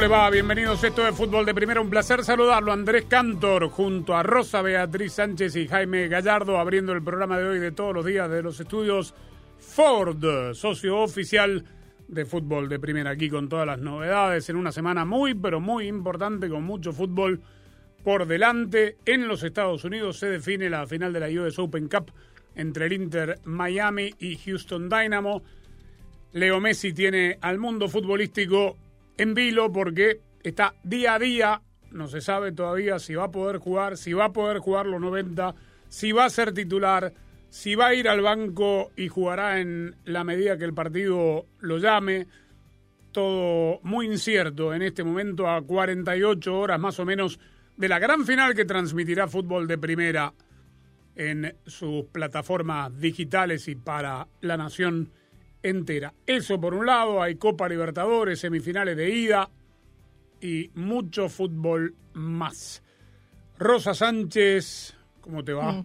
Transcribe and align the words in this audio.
¿Cómo 0.00 0.08
le 0.08 0.18
va? 0.18 0.30
Bienvenidos 0.30 0.82
esto 0.82 1.04
de 1.04 1.12
Fútbol 1.12 1.44
de 1.44 1.54
Primera. 1.54 1.78
Un 1.78 1.90
placer 1.90 2.24
saludarlo. 2.24 2.72
Andrés 2.72 3.04
Cantor 3.04 3.68
junto 3.68 4.16
a 4.16 4.22
Rosa 4.22 4.62
Beatriz 4.62 5.12
Sánchez 5.12 5.56
y 5.56 5.68
Jaime 5.68 6.08
Gallardo 6.08 6.58
abriendo 6.58 6.94
el 6.94 7.02
programa 7.02 7.38
de 7.38 7.46
hoy 7.46 7.58
de 7.58 7.70
todos 7.70 7.92
los 7.92 8.06
días 8.06 8.30
de 8.30 8.42
los 8.42 8.58
estudios 8.58 9.12
Ford, 9.58 10.54
socio 10.54 11.00
oficial 11.00 11.66
de 12.08 12.24
Fútbol 12.24 12.70
de 12.70 12.78
Primera. 12.78 13.10
Aquí 13.10 13.28
con 13.28 13.50
todas 13.50 13.66
las 13.66 13.78
novedades 13.78 14.48
en 14.48 14.56
una 14.56 14.72
semana 14.72 15.04
muy, 15.04 15.34
pero 15.34 15.60
muy 15.60 15.86
importante 15.86 16.48
con 16.48 16.62
mucho 16.62 16.94
fútbol 16.94 17.42
por 18.02 18.26
delante. 18.26 18.96
En 19.04 19.28
los 19.28 19.42
Estados 19.42 19.84
Unidos 19.84 20.18
se 20.18 20.30
define 20.30 20.70
la 20.70 20.86
final 20.86 21.12
de 21.12 21.20
la 21.20 21.42
US 21.42 21.58
Open 21.58 21.88
Cup 21.88 22.10
entre 22.54 22.86
el 22.86 22.94
Inter 22.94 23.38
Miami 23.44 24.14
y 24.18 24.36
Houston 24.36 24.88
Dynamo. 24.88 25.42
Leo 26.32 26.58
Messi 26.58 26.94
tiene 26.94 27.36
al 27.42 27.58
mundo 27.58 27.86
futbolístico 27.86 28.78
en 29.20 29.34
vilo 29.34 29.70
porque 29.70 30.22
está 30.42 30.74
día 30.82 31.14
a 31.14 31.18
día, 31.18 31.62
no 31.90 32.08
se 32.08 32.22
sabe 32.22 32.52
todavía 32.52 32.98
si 32.98 33.14
va 33.14 33.24
a 33.24 33.30
poder 33.30 33.58
jugar, 33.58 33.98
si 33.98 34.14
va 34.14 34.24
a 34.26 34.32
poder 34.32 34.60
jugar 34.60 34.86
los 34.86 34.98
90, 34.98 35.54
si 35.90 36.12
va 36.12 36.24
a 36.24 36.30
ser 36.30 36.54
titular, 36.54 37.12
si 37.50 37.74
va 37.74 37.88
a 37.88 37.94
ir 37.94 38.08
al 38.08 38.22
banco 38.22 38.90
y 38.96 39.08
jugará 39.08 39.60
en 39.60 39.94
la 40.06 40.24
medida 40.24 40.56
que 40.56 40.64
el 40.64 40.72
partido 40.72 41.44
lo 41.58 41.76
llame. 41.76 42.28
Todo 43.12 43.80
muy 43.82 44.06
incierto 44.06 44.72
en 44.72 44.80
este 44.80 45.04
momento 45.04 45.46
a 45.50 45.60
48 45.60 46.58
horas 46.58 46.80
más 46.80 46.98
o 46.98 47.04
menos 47.04 47.38
de 47.76 47.88
la 47.88 47.98
gran 47.98 48.24
final 48.24 48.54
que 48.54 48.64
transmitirá 48.64 49.28
fútbol 49.28 49.66
de 49.66 49.76
primera 49.76 50.32
en 51.14 51.56
sus 51.66 52.06
plataformas 52.06 52.98
digitales 52.98 53.68
y 53.68 53.74
para 53.74 54.28
la 54.40 54.56
nación 54.56 55.10
entera. 55.62 56.14
Eso 56.26 56.60
por 56.60 56.74
un 56.74 56.86
lado, 56.86 57.22
hay 57.22 57.36
Copa 57.36 57.68
Libertadores, 57.68 58.40
semifinales 58.40 58.96
de 58.96 59.10
ida 59.10 59.50
y 60.40 60.70
mucho 60.74 61.28
fútbol 61.28 61.94
más. 62.14 62.82
Rosa 63.58 63.94
Sánchez, 63.94 64.94
¿cómo 65.20 65.44
te 65.44 65.52
va? 65.52 65.84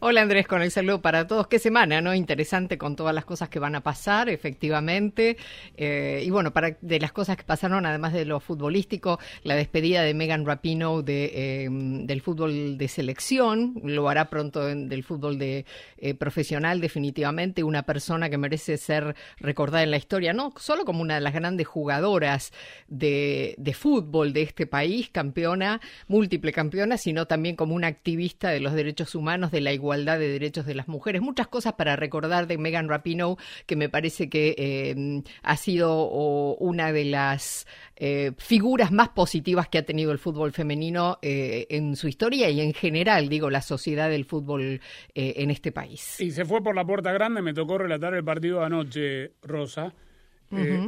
Hola 0.00 0.20
Andrés, 0.20 0.46
con 0.46 0.60
el 0.60 0.70
saludo 0.70 1.00
para 1.00 1.26
todos. 1.26 1.46
Qué 1.46 1.58
semana, 1.58 2.02
¿no? 2.02 2.14
Interesante 2.14 2.76
con 2.76 2.96
todas 2.96 3.14
las 3.14 3.24
cosas 3.24 3.48
que 3.48 3.58
van 3.58 3.74
a 3.74 3.80
pasar, 3.80 4.28
efectivamente. 4.28 5.38
Eh, 5.76 6.22
y 6.24 6.30
bueno, 6.30 6.52
para 6.52 6.76
de 6.82 7.00
las 7.00 7.12
cosas 7.12 7.38
que 7.38 7.44
pasaron, 7.44 7.86
además 7.86 8.12
de 8.12 8.26
lo 8.26 8.40
futbolístico, 8.40 9.18
la 9.42 9.54
despedida 9.54 10.02
de 10.02 10.12
Megan 10.12 10.44
Rapinoe 10.44 11.02
de, 11.02 11.30
eh, 11.34 11.68
del 11.70 12.20
fútbol 12.20 12.76
de 12.76 12.88
selección, 12.88 13.80
lo 13.82 14.08
hará 14.10 14.28
pronto 14.28 14.68
en, 14.68 14.88
del 14.90 15.04
fútbol 15.04 15.38
de 15.38 15.64
eh, 15.96 16.14
profesional, 16.14 16.82
definitivamente. 16.82 17.64
Una 17.64 17.84
persona 17.84 18.28
que 18.28 18.36
merece 18.36 18.76
ser 18.76 19.16
recordada 19.38 19.82
en 19.82 19.90
la 19.90 19.96
historia, 19.96 20.34
no 20.34 20.52
solo 20.58 20.84
como 20.84 21.00
una 21.00 21.14
de 21.14 21.22
las 21.22 21.32
grandes 21.32 21.66
jugadoras 21.66 22.52
de 22.88 23.76
fútbol 23.78 24.34
de 24.34 24.42
este 24.42 24.66
país, 24.66 25.08
campeona, 25.08 25.80
múltiple 26.08 26.52
campeona, 26.52 26.98
sino 26.98 27.26
también 27.26 27.56
como 27.56 27.74
una 27.74 27.86
activista 27.86 28.50
de 28.50 28.60
los 28.60 28.74
derechos 28.74 29.14
humanos, 29.14 29.50
de 29.54 29.62
la 29.62 29.72
igualdad 29.72 30.18
de 30.18 30.28
derechos 30.28 30.66
de 30.66 30.74
las 30.74 30.88
mujeres. 30.88 31.22
Muchas 31.22 31.46
cosas 31.46 31.72
para 31.74 31.96
recordar 31.96 32.46
de 32.46 32.58
Megan 32.58 32.88
Rapinoe 32.88 33.36
que 33.66 33.76
me 33.76 33.88
parece 33.88 34.28
que 34.28 34.54
eh, 34.58 35.22
ha 35.42 35.56
sido 35.56 35.92
o, 35.92 36.56
una 36.56 36.92
de 36.92 37.04
las 37.04 37.66
eh, 37.96 38.32
figuras 38.36 38.92
más 38.92 39.10
positivas 39.10 39.68
que 39.68 39.78
ha 39.78 39.86
tenido 39.86 40.12
el 40.12 40.18
fútbol 40.18 40.52
femenino 40.52 41.18
eh, 41.22 41.66
en 41.70 41.96
su 41.96 42.08
historia 42.08 42.50
y 42.50 42.60
en 42.60 42.74
general, 42.74 43.28
digo, 43.28 43.48
la 43.48 43.62
sociedad 43.62 44.10
del 44.10 44.24
fútbol 44.24 44.80
en 45.14 45.50
este 45.50 45.70
país. 45.70 46.20
Y 46.20 46.32
se 46.32 46.44
fue 46.44 46.62
por 46.62 46.74
la 46.74 46.84
puerta 46.84 47.12
grande, 47.12 47.40
me 47.40 47.54
tocó 47.54 47.78
relatar 47.78 48.14
el 48.14 48.24
partido 48.24 48.60
de 48.60 48.66
anoche, 48.66 49.32
Rosa, 49.42 49.94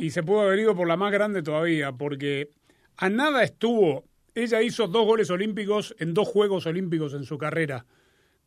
y 0.01 0.11
se 0.11 0.23
pudo 0.23 0.41
haber 0.43 0.59
ido 0.59 0.75
por 0.75 0.89
la 0.89 0.97
más 0.97 1.13
grande 1.13 1.43
todavía, 1.43 1.93
porque 1.93 2.51
a 2.97 3.09
nada 3.09 3.43
estuvo. 3.45 4.05
Ella 4.35 4.61
hizo 4.63 4.87
dos 4.87 5.07
goles 5.07 5.31
olímpicos 5.31 5.95
en 5.99 6.13
dos 6.13 6.29
Juegos 6.29 6.67
Olímpicos 6.67 7.15
en 7.15 7.25
su 7.25 7.39
carrera 7.39 7.87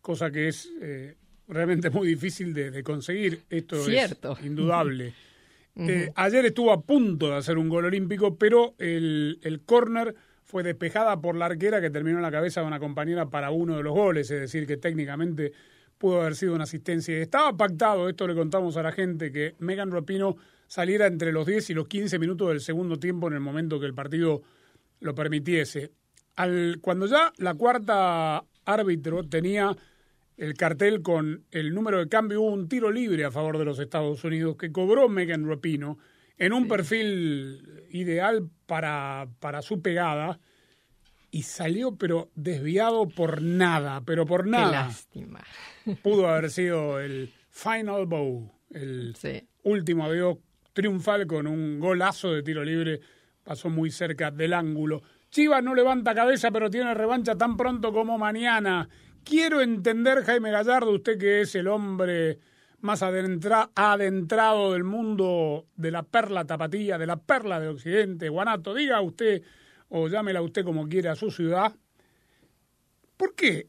cosa 0.01 0.31
que 0.31 0.47
es 0.47 0.69
eh, 0.81 1.15
realmente 1.47 1.89
muy 1.89 2.07
difícil 2.07 2.53
de, 2.53 2.71
de 2.71 2.83
conseguir. 2.83 3.41
Esto 3.49 3.83
Cierto. 3.83 4.37
es 4.39 4.45
indudable. 4.45 5.13
eh, 5.75 6.11
ayer 6.15 6.45
estuvo 6.45 6.71
a 6.71 6.81
punto 6.81 7.29
de 7.29 7.37
hacer 7.37 7.57
un 7.57 7.69
gol 7.69 7.85
olímpico, 7.85 8.35
pero 8.35 8.75
el, 8.77 9.39
el 9.43 9.61
córner 9.61 10.15
fue 10.43 10.63
despejada 10.63 11.21
por 11.21 11.35
la 11.35 11.45
arquera 11.45 11.79
que 11.79 11.89
terminó 11.89 12.17
en 12.17 12.23
la 12.23 12.31
cabeza 12.31 12.61
de 12.61 12.67
una 12.67 12.79
compañera 12.79 13.29
para 13.29 13.51
uno 13.51 13.77
de 13.77 13.83
los 13.83 13.93
goles, 13.93 14.31
es 14.31 14.41
decir, 14.41 14.65
que 14.65 14.77
técnicamente 14.77 15.53
pudo 15.99 16.21
haber 16.21 16.35
sido 16.35 16.55
una 16.55 16.63
asistencia. 16.63 17.15
Estaba 17.17 17.55
pactado, 17.55 18.09
esto 18.09 18.25
le 18.25 18.33
contamos 18.33 18.75
a 18.77 18.81
la 18.81 18.91
gente, 18.91 19.31
que 19.31 19.55
Megan 19.59 19.91
Rapino 19.91 20.37
saliera 20.65 21.07
entre 21.07 21.31
los 21.31 21.45
10 21.45 21.69
y 21.69 21.73
los 21.73 21.87
15 21.87 22.17
minutos 22.17 22.49
del 22.49 22.61
segundo 22.61 22.97
tiempo 22.97 23.27
en 23.27 23.33
el 23.33 23.41
momento 23.41 23.79
que 23.79 23.85
el 23.85 23.93
partido 23.93 24.41
lo 25.01 25.13
permitiese. 25.13 25.91
Al, 26.35 26.77
cuando 26.81 27.05
ya 27.05 27.33
la 27.37 27.53
cuarta 27.53 28.43
árbitro 28.65 29.23
tenía 29.23 29.75
el 30.39 30.53
cartel 30.55 31.01
con 31.01 31.43
el 31.51 31.73
número 31.73 31.99
de 31.99 32.07
cambio, 32.07 32.41
hubo 32.41 32.51
un 32.53 32.67
tiro 32.69 32.91
libre 32.91 33.25
a 33.25 33.31
favor 33.31 33.57
de 33.57 33.65
los 33.65 33.77
Estados 33.79 34.23
Unidos 34.23 34.55
que 34.57 34.71
cobró 34.71 35.09
Megan 35.09 35.47
Rapino 35.47 35.97
en 36.37 36.53
un 36.53 36.67
perfil 36.67 37.83
ideal 37.89 38.49
para, 38.65 39.27
para 39.39 39.61
su 39.61 39.81
pegada 39.81 40.39
y 41.31 41.43
salió 41.43 41.95
pero 41.97 42.31
desviado 42.35 43.07
por 43.09 43.41
nada, 43.41 44.01
pero 44.05 44.25
por 44.25 44.45
Qué 44.45 44.51
nada. 44.51 44.71
lástima. 44.87 45.41
Pudo 46.01 46.27
haber 46.27 46.49
sido 46.49 46.99
el 46.99 47.31
final 47.49 48.05
bow, 48.05 48.49
el 48.71 49.15
Sí. 49.17 49.45
último 49.63 50.05
avión 50.05 50.39
triunfal 50.71 51.27
con 51.27 51.45
un 51.47 51.79
golazo 51.79 52.31
de 52.31 52.43
tiro 52.43 52.63
libre, 52.63 53.01
pasó 53.43 53.69
muy 53.69 53.91
cerca 53.91 54.31
del 54.31 54.53
ángulo. 54.53 55.01
Chivas 55.29 55.61
no 55.63 55.75
levanta 55.75 56.15
cabeza, 56.15 56.49
pero 56.51 56.69
tiene 56.69 56.93
revancha 56.93 57.35
tan 57.35 57.57
pronto 57.57 57.91
como 57.91 58.17
mañana. 58.17 58.87
Quiero 59.29 59.61
entender, 59.61 60.23
Jaime 60.23 60.49
Gallardo, 60.49 60.89
usted 60.89 61.19
que 61.19 61.41
es 61.41 61.53
el 61.53 61.67
hombre 61.67 62.39
más 62.81 63.03
adentra- 63.03 63.69
adentrado 63.75 64.73
del 64.73 64.83
mundo 64.83 65.67
de 65.75 65.91
la 65.91 66.01
perla 66.01 66.45
tapatía, 66.45 66.97
de 66.97 67.05
la 67.05 67.17
perla 67.17 67.59
de 67.59 67.67
Occidente, 67.67 68.27
Guanato, 68.29 68.73
diga 68.73 68.99
usted, 69.01 69.43
o 69.89 70.07
llámela 70.07 70.41
usted 70.41 70.65
como 70.65 70.89
quiera 70.89 71.11
a 71.11 71.15
su 71.15 71.29
ciudad, 71.29 71.75
¿por 73.17 73.35
qué 73.35 73.67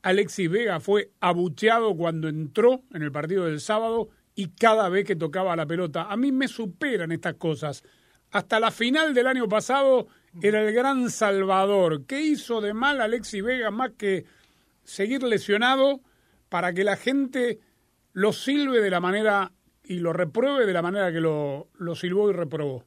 Alexis 0.00 0.50
Vega 0.50 0.80
fue 0.80 1.10
abucheado 1.20 1.94
cuando 1.94 2.28
entró 2.28 2.80
en 2.94 3.02
el 3.02 3.12
partido 3.12 3.44
del 3.44 3.60
sábado 3.60 4.08
y 4.34 4.48
cada 4.52 4.88
vez 4.88 5.04
que 5.04 5.14
tocaba 5.14 5.54
la 5.56 5.66
pelota? 5.66 6.04
A 6.10 6.16
mí 6.16 6.32
me 6.32 6.48
superan 6.48 7.12
estas 7.12 7.34
cosas. 7.34 7.82
Hasta 8.30 8.58
la 8.58 8.70
final 8.70 9.12
del 9.12 9.26
año 9.26 9.46
pasado 9.46 10.06
era 10.40 10.62
el 10.66 10.72
gran 10.72 11.10
salvador. 11.10 12.06
¿Qué 12.06 12.22
hizo 12.22 12.62
de 12.62 12.72
mal 12.72 13.02
Alexis 13.02 13.42
Vega 13.44 13.70
más 13.70 13.90
que 13.98 14.24
seguir 14.84 15.22
lesionado 15.22 16.00
para 16.48 16.72
que 16.72 16.84
la 16.84 16.96
gente 16.96 17.60
lo 18.12 18.32
silbe 18.32 18.80
de 18.80 18.90
la 18.90 19.00
manera 19.00 19.52
y 19.84 19.98
lo 19.98 20.12
repruebe 20.12 20.66
de 20.66 20.72
la 20.72 20.82
manera 20.82 21.12
que 21.12 21.20
lo, 21.20 21.68
lo 21.78 21.94
silbó 21.94 22.30
y 22.30 22.32
reprobó? 22.32 22.84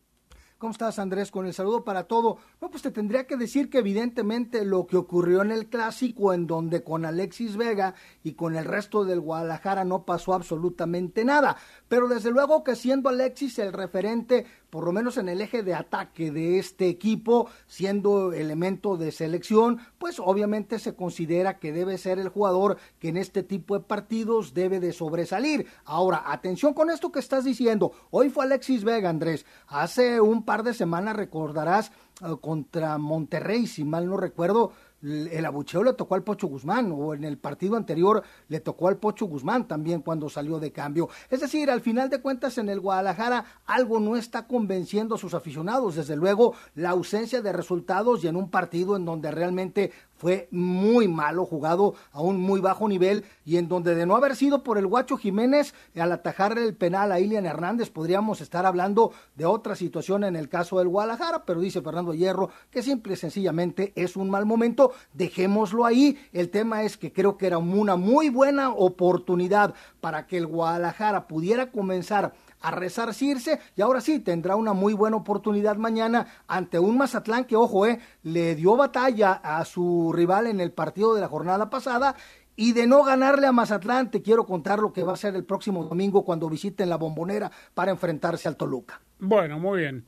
¿Cómo 0.57 0.71
estás, 0.71 0.99
Andrés? 0.99 1.31
Con 1.31 1.45
el 1.45 1.53
saludo 1.53 1.83
para 1.83 2.05
todo. 2.05 2.37
No, 2.61 2.71
pues 2.71 2.81
te 2.81 2.89
tendría 2.89 3.27
que 3.27 3.35
decir 3.35 3.69
que 3.69 3.79
evidentemente 3.79 4.63
lo 4.63 4.87
que 4.87 4.95
ocurrió 4.95 5.41
en 5.41 5.51
el 5.51 5.67
clásico, 5.67 6.33
en 6.33 6.47
donde 6.47 6.81
con 6.81 7.03
Alexis 7.03 7.57
Vega 7.57 7.93
y 8.23 8.33
con 8.33 8.55
el 8.55 8.63
resto 8.63 9.03
del 9.03 9.19
Guadalajara 9.19 9.83
no 9.83 10.05
pasó 10.05 10.33
absolutamente 10.33 11.25
nada. 11.25 11.57
Pero 11.89 12.07
desde 12.07 12.31
luego 12.31 12.63
que 12.63 12.77
siendo 12.77 13.09
Alexis 13.09 13.59
el 13.59 13.73
referente, 13.73 14.45
por 14.75 14.83
lo 14.83 14.91
menos 14.91 15.15
en 15.15 15.29
el 15.29 15.39
eje 15.39 15.63
de 15.63 15.73
ataque 15.73 16.31
de 16.31 16.59
este 16.59 16.89
equipo, 16.89 17.47
siendo 17.65 18.33
elemento 18.33 18.97
de 18.97 19.13
selección, 19.13 19.79
pues 19.97 20.19
obviamente 20.19 20.79
se 20.79 20.95
considera 20.95 21.59
que 21.59 21.71
debe 21.71 21.97
ser 21.97 22.19
el 22.19 22.27
jugador 22.27 22.75
que 22.99 23.07
en 23.07 23.15
este 23.15 23.41
tipo 23.41 23.77
de 23.77 23.85
partidos 23.85 24.53
debe 24.53 24.81
de 24.81 24.91
sobresalir. 24.91 25.65
Ahora, 25.85 26.23
atención 26.25 26.73
con 26.73 26.89
esto 26.89 27.09
que 27.09 27.19
estás 27.19 27.45
diciendo. 27.45 27.93
Hoy 28.11 28.29
fue 28.29 28.43
Alexis 28.43 28.83
Vega, 28.83 29.09
Andrés. 29.09 29.45
Hace 29.67 30.19
un 30.19 30.43
par 30.43 30.61
de 30.63 30.73
semanas 30.73 31.15
recordarás 31.15 31.93
eh, 32.21 32.35
contra 32.41 32.97
Monterrey, 32.97 33.67
si 33.67 33.85
mal 33.85 34.07
no 34.07 34.17
recuerdo, 34.17 34.73
el 35.05 35.45
abucheo 35.45 35.83
le 35.83 35.93
tocó 35.93 36.15
al 36.15 36.23
Pocho 36.23 36.47
Guzmán, 36.47 36.91
o 36.91 37.13
en 37.13 37.23
el 37.23 37.37
partido 37.37 37.75
anterior 37.75 38.23
le 38.47 38.59
tocó 38.59 38.87
al 38.87 38.97
Pocho 38.97 39.25
Guzmán 39.25 39.67
también 39.67 40.01
cuando 40.01 40.29
salió 40.29 40.59
de 40.59 40.71
cambio. 40.71 41.09
Es 41.29 41.41
decir, 41.41 41.69
al 41.69 41.81
final 41.81 42.09
de 42.09 42.21
cuentas 42.21 42.57
en 42.57 42.69
el 42.69 42.79
Guadalajara 42.79 43.45
algo 43.65 43.99
no 43.99 44.15
está 44.15 44.47
convenciendo 44.47 45.15
a 45.15 45.17
sus 45.17 45.33
aficionados. 45.33 45.95
Desde 45.95 46.15
luego, 46.15 46.53
la 46.75 46.89
ausencia 46.89 47.41
de 47.41 47.53
resultados 47.53 48.23
y 48.23 48.27
en 48.27 48.35
un 48.35 48.49
partido 48.49 48.95
en 48.95 49.05
donde 49.05 49.31
realmente 49.31 49.91
fue 50.25 50.47
muy 50.49 51.07
malo, 51.07 51.45
jugado 51.45 51.93
a 52.11 52.19
un 52.19 52.41
muy 52.41 52.59
bajo 52.59 52.89
nivel 52.89 53.25
y 53.45 53.57
en 53.57 53.67
donde 53.67 53.93
de 53.93 54.07
no 54.07 54.15
haber 54.15 54.35
sido 54.35 54.63
por 54.63 54.79
el 54.79 54.87
Guacho 54.87 55.17
Jiménez 55.17 55.75
al 55.95 56.11
atajar 56.11 56.57
el 56.57 56.73
penal 56.73 57.11
a 57.11 57.19
Ilian 57.19 57.45
Hernández 57.45 57.91
podríamos 57.91 58.41
estar 58.41 58.65
hablando 58.65 59.13
de 59.35 59.45
otra 59.45 59.75
situación 59.75 60.23
en 60.23 60.35
el 60.35 60.49
caso 60.49 60.79
del 60.79 60.87
Guadalajara, 60.87 61.45
pero 61.45 61.61
dice 61.61 61.83
Fernando 61.83 62.15
Hierro 62.15 62.49
que 62.71 62.81
simple 62.81 63.13
y 63.13 63.17
sencillamente 63.17 63.93
es 63.95 64.15
un 64.15 64.31
mal 64.31 64.47
momento, 64.47 64.93
dejémoslo 65.13 65.85
ahí, 65.85 66.17
el 66.33 66.49
tema 66.49 66.81
es 66.81 66.97
que 66.97 67.13
creo 67.13 67.37
que 67.37 67.45
era 67.45 67.59
una 67.59 67.95
muy 67.95 68.29
buena 68.29 68.71
oportunidad 68.71 69.75
para 70.01 70.25
que 70.25 70.37
el 70.37 70.47
Guadalajara 70.47 71.27
pudiera 71.27 71.69
comenzar 71.69 72.33
a 72.65 72.71
resarcirse 72.71 73.59
y 73.75 73.81
ahora 73.81 74.01
sí 74.01 74.19
tendrá 74.19 74.55
una 74.55 74.73
muy 74.73 74.93
buena 74.93 75.17
oportunidad 75.17 75.75
mañana 75.77 76.25
ante 76.47 76.79
un 76.79 76.97
Mazatlán 76.97 77.45
que, 77.45 77.55
ojo, 77.55 77.85
eh, 77.85 77.99
le 78.23 78.55
dio 78.55 78.75
batalla 78.75 79.33
a 79.33 79.63
su 79.65 80.11
rival 80.13 80.47
en 80.47 80.59
el 80.59 80.71
partido 80.71 81.13
de 81.13 81.21
la 81.21 81.27
jornada 81.27 81.69
pasada 81.69 82.15
y 82.55 82.73
de 82.73 82.87
no 82.87 83.03
ganarle 83.03 83.45
a 83.45 83.51
Mazatlán, 83.51 84.09
te 84.09 84.23
quiero 84.23 84.45
contar 84.45 84.79
lo 84.79 84.93
que 84.93 85.03
va 85.03 85.13
a 85.13 85.17
ser 85.17 85.35
el 85.35 85.43
próximo 85.43 85.83
domingo 85.83 86.25
cuando 86.25 86.49
visiten 86.49 86.89
la 86.89 86.95
bombonera 86.95 87.51
para 87.73 87.91
enfrentarse 87.91 88.47
al 88.47 88.57
Toluca. 88.57 88.99
Bueno, 89.19 89.59
muy 89.59 89.81
bien. 89.81 90.05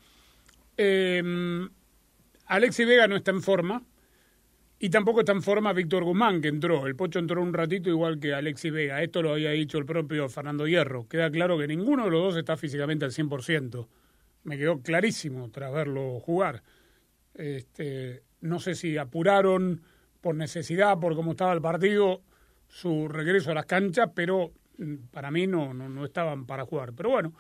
Eh, 0.78 1.22
Alexi 2.48 2.86
Vega 2.86 3.08
no 3.08 3.18
está 3.18 3.32
en 3.32 3.44
forma. 3.44 3.84
Y 4.80 4.90
tampoco 4.90 5.22
está 5.22 5.32
en 5.32 5.42
forma 5.42 5.74
Víctor 5.74 6.04
Guzmán, 6.04 6.40
que 6.40 6.50
entró. 6.50 6.86
El 6.86 6.96
Pocho 6.96 7.18
entró 7.18 7.42
un 7.42 7.54
ratito 7.54 7.90
igual 7.90 8.20
que 8.20 8.34
Alexis 8.34 8.72
Vega. 8.72 9.02
Esto 9.02 9.24
lo 9.24 9.32
había 9.32 9.52
dicho 9.52 9.80
el 9.80 9.86
propio 9.86 10.30
Fernando 10.30 10.68
Hierro. 10.68 11.08
Queda 11.08 11.32
claro 11.32 11.58
que 11.58 11.68
ninguno 11.68 12.06
de 12.06 12.12
los 12.12 12.22
dos 12.22 12.38
está 12.38 12.58
físicamente 12.58 13.04
al 13.04 13.12
100%. 13.12 13.88
Me 14.44 14.58
quedó 14.58 14.82
clarísimo 14.82 15.50
tras 15.50 15.74
verlo 15.74 16.20
jugar. 16.20 16.62
Este, 17.34 18.22
no 18.42 18.60
sé 18.60 18.76
si 18.76 18.98
apuraron 18.98 19.82
por 20.22 20.36
necesidad, 20.36 21.00
por 21.00 21.16
cómo 21.16 21.32
estaba 21.32 21.54
el 21.54 21.62
partido, 21.62 22.22
su 22.68 23.08
regreso 23.08 23.52
a 23.52 23.56
las 23.56 23.66
canchas, 23.66 24.10
pero 24.14 24.52
mm, 24.78 24.96
para 25.12 25.32
mí 25.32 25.48
no, 25.48 25.74
no, 25.74 26.06
estaban 26.06 26.46
para 26.46 26.66
jugar. 26.66 26.94
Pero 26.94 27.10
bueno, 27.10 27.34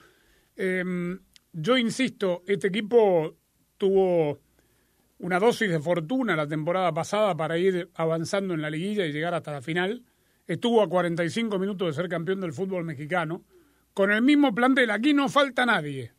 em, 0.55 1.19
yo 1.53 1.77
insisto, 1.77 2.43
este 2.47 2.67
equipo 2.67 3.35
tuvo 3.77 4.39
una 5.19 5.39
dosis 5.39 5.69
de 5.69 5.79
fortuna 5.79 6.35
la 6.35 6.47
temporada 6.47 6.93
pasada 6.93 7.35
para 7.35 7.57
ir 7.57 7.89
avanzando 7.95 8.53
en 8.53 8.61
la 8.61 8.69
liguilla 8.69 9.05
y 9.05 9.11
llegar 9.11 9.33
hasta 9.33 9.51
la 9.51 9.61
final. 9.61 10.03
Estuvo 10.45 10.81
a 10.81 10.87
45 10.87 11.59
minutos 11.59 11.87
de 11.87 11.93
ser 12.01 12.09
campeón 12.09 12.41
del 12.41 12.53
fútbol 12.53 12.83
mexicano. 12.83 13.43
Con 13.93 14.11
el 14.11 14.21
mismo 14.21 14.53
plantel, 14.53 14.91
aquí 14.91 15.13
no 15.13 15.27
falta 15.27 15.65
nadie. 15.65 16.11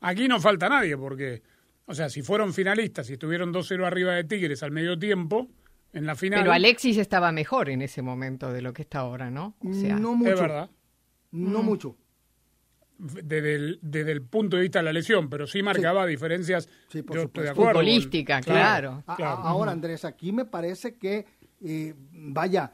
Aquí 0.00 0.28
no 0.28 0.40
falta 0.40 0.68
nadie 0.68 0.96
porque, 0.96 1.42
o 1.86 1.94
sea, 1.94 2.08
si 2.08 2.22
fueron 2.22 2.54
finalistas 2.54 3.10
y 3.10 3.14
estuvieron 3.14 3.52
2-0 3.52 3.84
arriba 3.84 4.14
de 4.14 4.24
Tigres 4.24 4.62
al 4.62 4.70
medio 4.70 4.98
tiempo, 4.98 5.48
en 5.92 6.06
la 6.06 6.16
final... 6.16 6.40
Pero 6.40 6.52
Alexis 6.52 6.96
estaba 6.96 7.32
mejor 7.32 7.68
en 7.68 7.82
ese 7.82 8.00
momento 8.00 8.50
de 8.50 8.62
lo 8.62 8.72
que 8.72 8.82
está 8.82 9.00
ahora, 9.00 9.30
¿no? 9.30 9.56
O 9.60 9.72
sea, 9.74 9.98
no 9.98 10.14
mucho. 10.14 10.32
Es 10.32 10.40
verdad. 10.40 10.70
No 11.30 11.62
mucho 11.62 11.96
desde 12.98 13.54
el, 13.54 13.78
desde 13.82 14.12
el 14.12 14.22
punto 14.22 14.56
de 14.56 14.62
vista 14.62 14.78
de 14.78 14.84
la 14.84 14.92
lesión, 14.92 15.28
pero 15.28 15.46
sí 15.46 15.62
marcaba 15.62 16.06
diferencias 16.06 16.68
sí, 16.88 17.02
por 17.02 17.30
Futbolística, 17.54 18.40
claro. 18.40 19.02
Ahora, 19.06 19.72
Andrés, 19.72 20.04
aquí 20.04 20.32
me 20.32 20.44
parece 20.44 20.96
que, 20.96 21.26
eh, 21.60 21.94
vaya, 22.12 22.72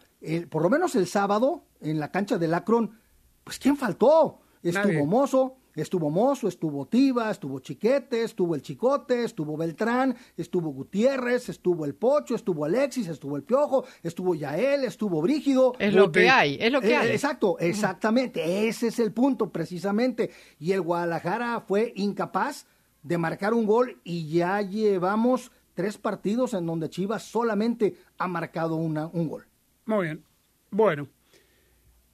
por 0.50 0.62
lo 0.62 0.70
menos 0.70 0.94
el 0.96 1.06
sábado, 1.06 1.64
en 1.80 2.00
la 2.00 2.10
cancha 2.10 2.38
del 2.38 2.54
Akron, 2.54 2.98
pues 3.44 3.58
¿quién 3.58 3.76
faltó? 3.76 4.40
Estuvo 4.62 5.06
Mozo, 5.06 5.57
Estuvo 5.80 6.10
Mozo, 6.10 6.48
estuvo 6.48 6.86
Tiva, 6.86 7.30
estuvo 7.30 7.60
Chiquete, 7.60 8.22
estuvo 8.22 8.54
el 8.54 8.62
Chicote, 8.62 9.24
estuvo 9.24 9.56
Beltrán, 9.56 10.16
estuvo 10.36 10.70
Gutiérrez, 10.70 11.48
estuvo 11.48 11.84
el 11.84 11.94
Pocho, 11.94 12.34
estuvo 12.34 12.64
Alexis, 12.64 13.08
estuvo 13.08 13.36
el 13.36 13.42
Piojo, 13.42 13.84
estuvo 14.02 14.34
Yael, 14.34 14.84
estuvo 14.84 15.20
Brígido. 15.22 15.74
Es 15.78 15.94
lo 15.94 16.10
que 16.10 16.28
hay, 16.28 16.56
es 16.60 16.72
lo 16.72 16.80
que 16.80 16.90
eh, 16.90 16.96
hay. 16.96 17.10
Exacto, 17.10 17.58
exactamente, 17.58 18.68
ese 18.68 18.88
es 18.88 18.98
el 18.98 19.12
punto 19.12 19.50
precisamente. 19.50 20.30
Y 20.58 20.72
el 20.72 20.82
Guadalajara 20.82 21.60
fue 21.60 21.92
incapaz 21.96 22.66
de 23.02 23.18
marcar 23.18 23.54
un 23.54 23.66
gol 23.66 24.00
y 24.04 24.28
ya 24.28 24.60
llevamos 24.60 25.52
tres 25.74 25.96
partidos 25.96 26.54
en 26.54 26.66
donde 26.66 26.90
Chivas 26.90 27.22
solamente 27.22 27.96
ha 28.18 28.26
marcado 28.26 28.74
una, 28.74 29.06
un 29.06 29.28
gol. 29.28 29.46
Muy 29.86 30.06
bien. 30.06 30.24
Bueno, 30.70 31.08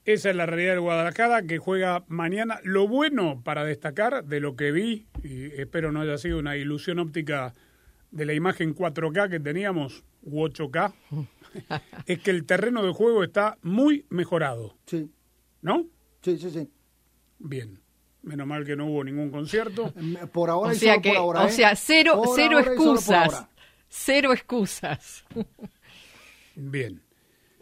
esa 0.05 0.29
es 0.29 0.35
la 0.35 0.45
realidad 0.45 0.73
del 0.73 0.81
Guadalajara 0.81 1.41
que 1.43 1.57
juega 1.57 2.05
mañana. 2.07 2.59
Lo 2.63 2.87
bueno 2.87 3.41
para 3.43 3.65
destacar 3.65 4.23
de 4.23 4.39
lo 4.39 4.55
que 4.55 4.71
vi, 4.71 5.07
y 5.23 5.45
espero 5.59 5.91
no 5.91 6.01
haya 6.01 6.17
sido 6.17 6.37
una 6.37 6.55
ilusión 6.57 6.99
óptica 6.99 7.55
de 8.11 8.25
la 8.25 8.33
imagen 8.33 8.75
4K 8.75 9.29
que 9.29 9.39
teníamos, 9.39 10.03
u 10.21 10.43
8K, 10.43 10.93
es 12.05 12.19
que 12.19 12.31
el 12.31 12.45
terreno 12.45 12.83
de 12.83 12.93
juego 12.93 13.23
está 13.23 13.57
muy 13.63 14.05
mejorado. 14.09 14.77
Sí. 14.85 15.09
¿No? 15.61 15.85
Sí, 16.21 16.37
sí, 16.37 16.51
sí. 16.51 16.69
Bien. 17.39 17.79
Menos 18.21 18.47
mal 18.47 18.65
que 18.65 18.75
no 18.75 18.87
hubo 18.87 19.03
ningún 19.03 19.31
concierto. 19.31 19.93
Por 20.33 20.49
ahora 20.49 20.69
o 20.69 20.73
y 20.73 20.77
sea 20.77 20.95
solo 20.95 21.03
por 21.03 21.17
ahora. 21.17 21.43
O 21.43 21.47
¿eh? 21.47 21.51
sea, 21.51 21.75
cero, 21.75 22.21
cero 22.35 22.59
excusas. 22.59 23.47
Cero 23.87 24.33
excusas. 24.33 25.25
Bien. 26.55 27.01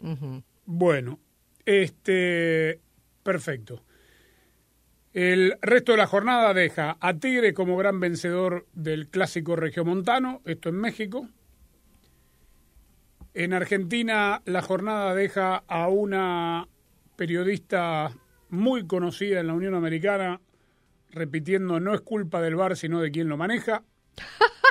Bueno, 0.66 1.18
este, 1.64 2.80
perfecto. 3.22 3.82
El 5.12 5.56
resto 5.62 5.92
de 5.92 5.98
la 5.98 6.08
jornada 6.08 6.52
deja 6.54 6.96
a 7.00 7.14
Tigre 7.14 7.54
como 7.54 7.76
gran 7.76 8.00
vencedor 8.00 8.66
del 8.72 9.08
clásico 9.08 9.54
regiomontano, 9.54 10.42
esto 10.44 10.70
en 10.70 10.76
México. 10.76 11.28
En 13.32 13.52
Argentina 13.52 14.42
la 14.44 14.62
jornada 14.62 15.14
deja 15.14 15.62
a 15.68 15.88
una 15.88 16.68
periodista 17.16 18.12
muy 18.48 18.86
conocida 18.86 19.40
en 19.40 19.46
la 19.46 19.54
Unión 19.54 19.74
Americana, 19.74 20.40
repitiendo 21.10 21.78
no 21.78 21.94
es 21.94 22.00
culpa 22.00 22.40
del 22.40 22.56
bar 22.56 22.76
sino 22.76 23.00
de 23.00 23.10
quien 23.10 23.28
lo 23.28 23.36
maneja. 23.36 23.84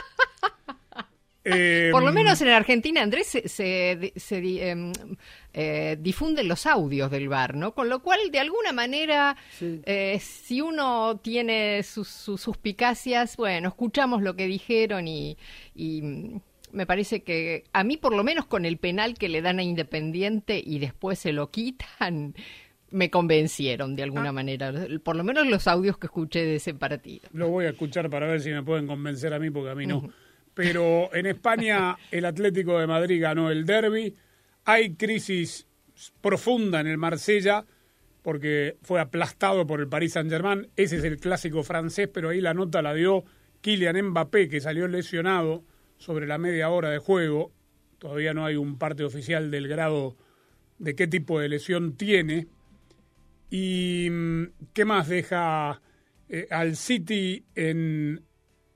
Por 1.44 2.04
lo 2.04 2.14
menos 2.14 2.42
en 2.42 2.50
Argentina, 2.50 3.02
Andrés, 3.02 3.28
se, 3.28 4.14
se, 4.16 4.70
em, 4.70 4.94
eh, 5.54 5.98
difunden 6.00 6.48
los 6.48 6.66
audios 6.66 7.12
del 7.12 7.28
bar, 7.28 7.56
¿no? 7.56 7.74
Con 7.74 7.90
lo 7.90 8.02
cual, 8.02 8.20
de 8.32 8.40
alguna 8.40 8.72
manera, 8.72 9.36
eh, 9.62 10.20
si 10.22 10.62
uno 10.62 11.20
tiene 11.22 11.84
sus, 11.84 12.08
suspicacias, 12.08 13.36
bueno, 13.36 13.68
escuchamos 13.70 14.22
lo 14.22 14.36
que 14.36 14.48
dijeron 14.48 15.08
y, 15.08 15.38
me 16.72 16.88
parece 16.88 17.22
que 17.22 17.66
a 17.72 17.84
mí, 17.84 17.98
por 17.98 18.16
lo 18.16 18.24
menos 18.24 18.48
con 18.48 18.66
el 18.66 18.78
penal 18.78 19.14
que 19.14 19.30
le 19.30 19.44
dan 19.44 19.60
a 19.60 19.64
Independiente 19.64 20.60
y 20.66 20.80
después 20.80 21.20
se 21.20 21.32
lo 21.32 21.52
quitan, 21.52 22.34
me 22.90 23.12
convencieron 23.12 23.96
de 23.96 24.02
alguna 24.02 24.30
ah. 24.30 24.34
manera, 24.34 24.74
por 25.04 25.16
lo 25.16 25.24
menos 25.24 25.46
los 25.46 25.68
audios 25.68 26.00
que 26.00 26.08
escuché 26.08 26.44
de 26.44 26.56
ese 26.56 26.74
partido. 26.74 27.30
Lo 27.32 27.50
voy 27.50 27.66
a 27.66 27.70
escuchar 27.70 28.10
para 28.10 28.26
ver 28.26 28.42
si 28.42 28.50
me 28.50 28.64
pueden 28.64 28.88
convencer 28.88 29.36
a 29.36 29.40
mí, 29.40 29.52
porque 29.52 29.70
a 29.70 29.76
mí 29.76 29.86
no 29.86 30.10
pero 30.54 31.14
en 31.14 31.26
España 31.26 31.98
el 32.12 32.26
Atlético 32.26 32.80
de 32.80 32.88
Madrid 32.88 33.22
ganó 33.22 33.50
el 33.50 33.66
derby. 33.66 34.16
Hay 34.66 34.96
crisis 34.96 35.68
profunda 36.22 36.80
en 36.80 36.88
el 36.88 36.98
Marsella 36.98 37.66
porque 38.22 38.78
fue 38.82 39.02
aplastado 39.02 39.68
por 39.68 39.82
el 39.82 39.90
Paris 39.90 40.14
Saint-Germain. 40.14 40.70
Ese 40.76 40.98
es 40.98 41.04
el 41.04 41.20
clásico 41.20 41.64
francés, 41.64 42.10
pero 42.12 42.30
ahí 42.30 42.40
la 42.40 42.54
nota 42.54 42.82
la 42.82 42.94
dio 42.94 43.26
Kylian 43.62 44.02
Mbappé, 44.02 44.48
que 44.48 44.62
salió 44.62 44.88
lesionado 44.88 45.64
sobre 45.98 46.26
la 46.26 46.38
media 46.38 46.70
hora 46.70 46.90
de 46.90 47.00
juego. 47.00 47.52
Todavía 48.00 48.34
no 48.34 48.46
hay 48.46 48.56
un 48.56 48.78
parte 48.78 49.04
oficial 49.04 49.52
del 49.52 49.68
grado 49.68 50.16
de 50.80 50.96
qué 50.96 51.08
tipo 51.08 51.40
de 51.40 51.50
lesión 51.50 51.96
tiene. 51.98 52.48
¿Y 53.50 54.08
mm, 54.10 54.44
qué 54.74 54.86
más 54.86 55.10
deja 55.10 55.82
eh, 56.30 56.48
al 56.50 56.78
City 56.78 57.46
en 57.56 58.24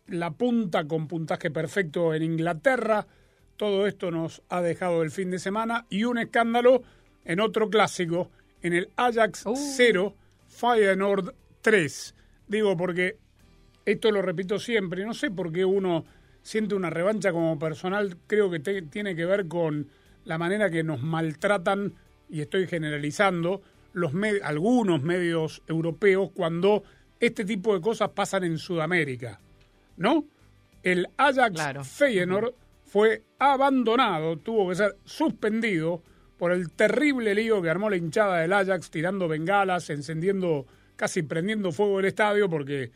la 0.07 0.31
punta 0.31 0.87
con 0.87 1.07
puntaje 1.07 1.51
perfecto 1.51 2.13
en 2.13 2.23
Inglaterra. 2.23 3.07
Todo 3.55 3.87
esto 3.87 4.11
nos 4.11 4.41
ha 4.49 4.61
dejado 4.61 5.03
el 5.03 5.11
fin 5.11 5.31
de 5.31 5.39
semana 5.39 5.85
y 5.89 6.03
un 6.03 6.17
escándalo 6.17 6.83
en 7.25 7.39
otro 7.39 7.69
clásico, 7.69 8.31
en 8.61 8.73
el 8.73 8.89
Ajax 8.95 9.45
0, 9.75 10.05
uh. 10.05 10.13
Feyenoord 10.47 11.33
3. 11.61 12.15
Digo 12.47 12.77
porque 12.77 13.17
esto 13.85 14.11
lo 14.11 14.21
repito 14.21 14.59
siempre, 14.59 15.05
no 15.05 15.13
sé 15.13 15.31
por 15.31 15.51
qué 15.51 15.65
uno 15.65 16.05
siente 16.41 16.75
una 16.75 16.89
revancha 16.89 17.31
como 17.31 17.59
personal, 17.59 18.17
creo 18.27 18.49
que 18.49 18.59
tiene 18.59 19.15
que 19.15 19.25
ver 19.25 19.47
con 19.47 19.89
la 20.23 20.37
manera 20.37 20.69
que 20.69 20.83
nos 20.83 21.01
maltratan, 21.01 21.93
y 22.29 22.41
estoy 22.41 22.67
generalizando, 22.67 23.61
los 23.93 24.11
algunos 24.43 25.01
medios 25.01 25.63
europeos 25.67 26.29
cuando 26.33 26.83
este 27.19 27.45
tipo 27.45 27.73
de 27.73 27.81
cosas 27.81 28.09
pasan 28.09 28.43
en 28.43 28.57
Sudamérica, 28.57 29.39
¿no? 29.98 30.25
El 30.84 31.10
Ajax 31.18 31.88
Feyenoord 31.89 32.54
fue 32.86 33.24
abandonado, 33.39 34.38
tuvo 34.38 34.70
que 34.70 34.75
ser 34.75 34.96
suspendido 35.04 36.01
por 36.38 36.51
el 36.51 36.72
terrible 36.72 37.36
lío 37.36 37.62
que 37.62 37.70
armó 37.70 37.89
la 37.89 37.98
hinchada 37.98 38.38
del 38.39 38.54
Ajax 38.54 38.89
tirando 38.89 39.27
bengalas, 39.27 39.89
encendiendo, 39.89 40.66
casi 40.96 41.24
prendiendo 41.24 41.72
fuego 41.72 42.00
el 42.00 42.06
estadio 42.06 42.50
porque 42.50 42.92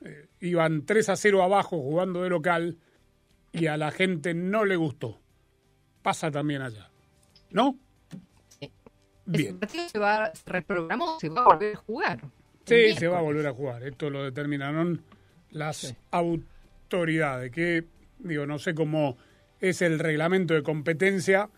eh, 0.00 0.28
iban 0.40 0.86
3 0.86 1.08
a 1.10 1.16
0 1.16 1.42
abajo 1.42 1.78
jugando 1.80 2.22
de 2.22 2.30
local 2.30 2.78
y 3.52 3.66
a 3.66 3.76
la 3.76 3.90
gente 3.90 4.32
no 4.32 4.64
le 4.64 4.76
gustó. 4.76 5.20
Pasa 6.02 6.30
también 6.30 6.62
allá. 6.62 6.90
¿No? 7.50 7.78
Bien. 9.26 9.58
se 9.90 9.98
va, 9.98 10.32
reprogramó, 10.44 11.18
se 11.18 11.28
va 11.28 11.42
a 11.42 11.44
volver 11.46 11.74
a 11.74 11.78
jugar. 11.78 12.20
Sí, 12.66 12.94
se 12.94 13.08
va 13.08 13.18
a 13.18 13.22
volver 13.22 13.46
a 13.46 13.52
jugar. 13.52 13.82
Esto 13.82 14.10
lo 14.10 14.24
determinaron 14.24 15.02
las 15.54 15.96
autoridades, 16.10 17.50
que 17.50 17.84
digo, 18.18 18.46
no 18.46 18.58
sé 18.58 18.74
cómo 18.74 19.16
es 19.60 19.80
el 19.80 19.98
reglamento 19.98 20.52
de 20.52 20.62
competencia 20.62 21.48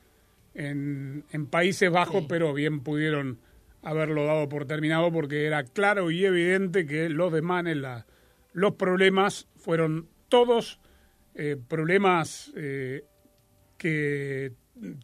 en, 0.54 1.24
Países 1.50 1.90
Bajos, 1.90 2.24
pero 2.28 2.54
bien 2.54 2.80
pudieron 2.80 3.38
haberlo 3.82 4.24
dado 4.24 4.48
por 4.48 4.66
terminado 4.66 5.12
porque 5.12 5.46
era 5.46 5.64
claro 5.64 6.10
y 6.10 6.24
evidente 6.24 6.86
que 6.86 7.08
los 7.08 7.32
desmanes, 7.32 7.76
la, 7.76 8.06
los 8.52 8.74
problemas 8.74 9.48
fueron 9.56 10.08
todos 10.28 10.80
eh, 11.34 11.56
problemas 11.68 12.52
eh, 12.56 13.04
que 13.76 14.52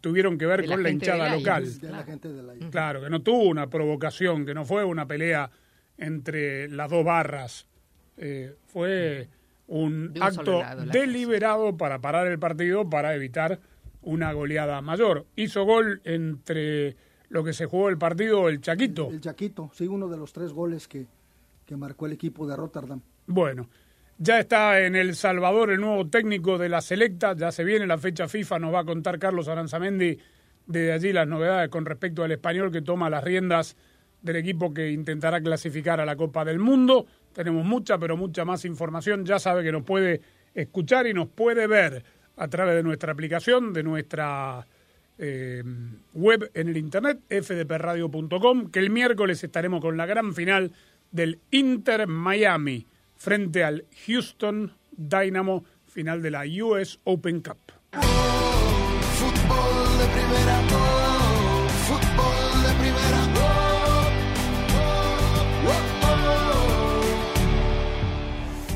tuvieron 0.01 0.37
que 0.37 0.45
ver 0.45 0.65
con 0.65 0.83
la, 0.83 0.89
hinchada 0.89 1.35
local. 1.35 1.65
claro, 2.71 3.01
que 3.01 3.09
no 3.09 3.21
tuvo 3.21 3.43
una 3.43 3.69
provocación, 3.69 4.45
que 4.45 4.53
no 4.53 4.65
fue 4.65 4.83
una 4.83 5.07
pelea 5.07 5.49
entre 5.97 6.67
las 6.69 6.89
dos 6.89 7.03
barras. 7.03 7.67
Eh, 8.17 8.55
fue 8.67 9.27
un, 9.67 10.13
acto 10.19 10.61
deliberado 10.91 11.75
para 11.77 11.99
parar 11.99 12.27
el 12.27 12.39
partido 12.39 12.89
para 12.89 13.15
evitar 13.15 13.59
una 14.01 14.31
goleada 14.33 14.81
mayor. 14.81 15.25
Hizo 15.35 15.63
gol 15.63 16.01
entre 16.03 16.95
lo 17.29 17.43
que 17.43 17.53
se 17.53 17.65
jugó 17.65 17.89
el 17.89 17.97
partido, 17.97 18.49
el 18.49 18.61
Chaquito. 18.61 19.09
El, 19.09 19.21
Chaquito, 19.21 19.71
sí, 19.73 19.87
uno 19.87 20.07
de 20.07 20.17
los 20.17 20.33
tres 20.33 20.53
goles 20.53 20.87
que, 20.87 21.07
que 21.65 21.75
marcó 21.75 22.05
el 22.05 22.11
equipo 22.11 22.47
de 22.47 22.55
Rotterdam. 22.55 23.01
Bueno, 23.25 23.69
ya 24.17 24.39
está 24.39 24.79
en 24.81 24.95
El 24.95 25.15
Salvador 25.15 25.71
el 25.71 25.81
nuevo 25.81 26.07
técnico 26.07 26.57
de 26.57 26.69
la 26.69 26.81
Selecta, 26.81 27.35
ya 27.35 27.51
se 27.51 27.63
viene 27.63 27.87
la 27.87 27.97
fecha 27.97 28.27
FIFA, 28.27 28.59
nos 28.59 28.73
va 28.73 28.81
a 28.81 28.85
contar 28.85 29.17
Carlos 29.17 29.47
Aranzamendi 29.47 30.19
desde 30.65 30.91
allí 30.93 31.13
las 31.13 31.27
novedades 31.27 31.69
con 31.69 31.85
respecto 31.85 32.23
al 32.23 32.31
español 32.31 32.71
que 32.71 32.81
toma 32.81 33.09
las 33.09 33.23
riendas 33.23 33.75
del 34.21 34.37
equipo 34.37 34.73
que 34.73 34.91
intentará 34.91 35.41
clasificar 35.41 35.99
a 35.99 36.05
la 36.05 36.15
Copa 36.15 36.45
del 36.45 36.59
Mundo. 36.59 37.05
Tenemos 37.33 37.65
mucha, 37.65 37.97
pero 37.97 38.15
mucha 38.15 38.45
más 38.45 38.65
información. 38.65 39.25
Ya 39.25 39.39
sabe 39.39 39.63
que 39.63 39.71
nos 39.71 39.83
puede 39.83 40.21
escuchar 40.53 41.07
y 41.07 41.13
nos 41.13 41.27
puede 41.27 41.67
ver 41.67 42.03
a 42.37 42.47
través 42.47 42.75
de 42.75 42.83
nuestra 42.83 43.11
aplicación, 43.11 43.73
de 43.73 43.83
nuestra 43.83 44.67
eh, 45.17 45.63
web 46.13 46.49
en 46.53 46.69
el 46.69 46.77
internet, 46.77 47.19
fdpradio.com, 47.29 48.71
que 48.71 48.79
el 48.79 48.89
miércoles 48.89 49.43
estaremos 49.43 49.81
con 49.81 49.97
la 49.97 50.05
gran 50.05 50.33
final 50.33 50.71
del 51.11 51.39
Inter 51.51 52.07
Miami 52.07 52.87
frente 53.15 53.63
al 53.63 53.85
Houston 54.05 54.73
Dynamo, 54.91 55.63
final 55.85 56.21
de 56.21 56.31
la 56.31 56.43
US 56.63 56.99
Open 57.03 57.41
Cup. 57.41 57.57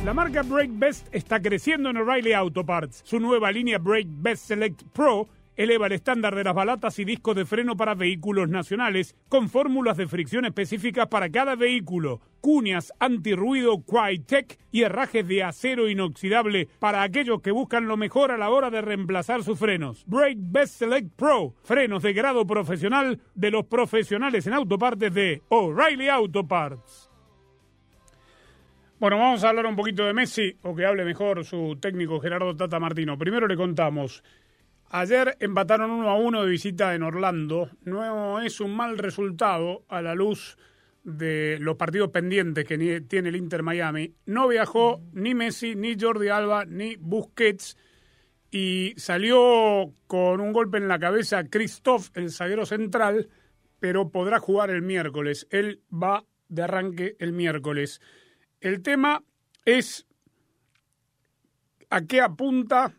La 0.07 0.13
marca 0.13 0.41
Brake 0.41 0.71
Best 0.71 1.13
está 1.13 1.41
creciendo 1.41 1.89
en 1.89 1.97
O'Reilly 1.97 2.31
Auto 2.31 2.65
Parts. 2.65 3.01
Su 3.03 3.19
nueva 3.19 3.51
línea 3.51 3.77
Brake 3.77 4.07
Best 4.07 4.45
Select 4.45 4.83
Pro 4.93 5.27
eleva 5.57 5.87
el 5.87 5.91
estándar 5.91 6.33
de 6.33 6.45
las 6.45 6.55
balatas 6.55 6.97
y 6.99 7.03
discos 7.03 7.35
de 7.35 7.45
freno 7.45 7.75
para 7.75 7.93
vehículos 7.93 8.47
nacionales 8.47 9.17
con 9.27 9.49
fórmulas 9.49 9.97
de 9.97 10.07
fricción 10.07 10.45
específicas 10.45 11.07
para 11.07 11.29
cada 11.29 11.57
vehículo, 11.57 12.21
cuñas 12.39 12.93
antirruido 12.99 13.83
Quitec 13.83 14.57
y 14.71 14.83
herrajes 14.83 15.27
de 15.27 15.43
acero 15.43 15.89
inoxidable 15.89 16.69
para 16.79 17.03
aquellos 17.03 17.41
que 17.41 17.51
buscan 17.51 17.89
lo 17.89 17.97
mejor 17.97 18.31
a 18.31 18.37
la 18.37 18.49
hora 18.49 18.69
de 18.69 18.79
reemplazar 18.79 19.43
sus 19.43 19.59
frenos. 19.59 20.05
Brake 20.07 20.39
Best 20.39 20.75
Select 20.75 21.17
Pro, 21.17 21.53
frenos 21.63 22.01
de 22.01 22.13
grado 22.13 22.47
profesional 22.47 23.19
de 23.35 23.51
los 23.51 23.65
profesionales 23.65 24.47
en 24.47 24.53
autopartes 24.53 25.13
de 25.13 25.43
O'Reilly 25.49 26.07
Auto 26.07 26.47
Parts. 26.47 27.06
Bueno, 28.99 29.19
vamos 29.19 29.43
a 29.43 29.49
hablar 29.49 29.67
un 29.67 29.75
poquito 29.75 30.05
de 30.05 30.13
Messi, 30.13 30.57
o 30.63 30.75
que 30.75 30.83
hable 30.83 31.05
mejor 31.05 31.45
su 31.45 31.77
técnico 31.79 32.19
Gerardo 32.19 32.55
Tata 32.55 32.79
Martino. 32.79 33.15
Primero 33.15 33.47
le 33.47 33.55
contamos 33.55 34.23
Ayer 34.89 35.37
empataron 35.39 35.91
uno 35.91 36.09
a 36.09 36.15
uno 36.15 36.43
de 36.43 36.49
visita 36.49 36.95
en 36.95 37.03
Orlando. 37.03 37.69
No 37.83 38.41
es 38.41 38.59
un 38.59 38.75
mal 38.75 38.97
resultado 38.97 39.83
a 39.87 40.01
la 40.01 40.15
luz 40.15 40.57
de 41.03 41.59
los 41.59 41.75
partidos 41.75 42.09
pendientes 42.09 42.65
que 42.65 43.01
tiene 43.01 43.29
el 43.29 43.35
Inter 43.35 43.61
Miami. 43.61 44.15
No 44.25 44.47
viajó 44.47 44.99
ni 45.13 45.35
Messi, 45.35 45.75
ni 45.75 45.95
Jordi 45.99 46.29
Alba, 46.29 46.65
ni 46.65 46.95
Busquets. 46.95 47.77
Y 48.49 48.95
salió 48.97 49.93
con 50.07 50.41
un 50.41 50.53
golpe 50.53 50.77
en 50.79 50.87
la 50.87 50.97
cabeza 50.97 51.43
Christoph, 51.47 52.09
el 52.15 52.31
zaguero 52.31 52.65
central, 52.65 53.29
pero 53.79 54.09
podrá 54.09 54.39
jugar 54.39 54.71
el 54.71 54.81
miércoles. 54.81 55.47
Él 55.51 55.83
va 55.91 56.25
de 56.47 56.63
arranque 56.63 57.15
el 57.19 57.33
miércoles. 57.33 58.01
El 58.59 58.81
tema 58.81 59.23
es 59.65 60.05
a 61.89 62.01
qué 62.01 62.21
apunta 62.21 62.93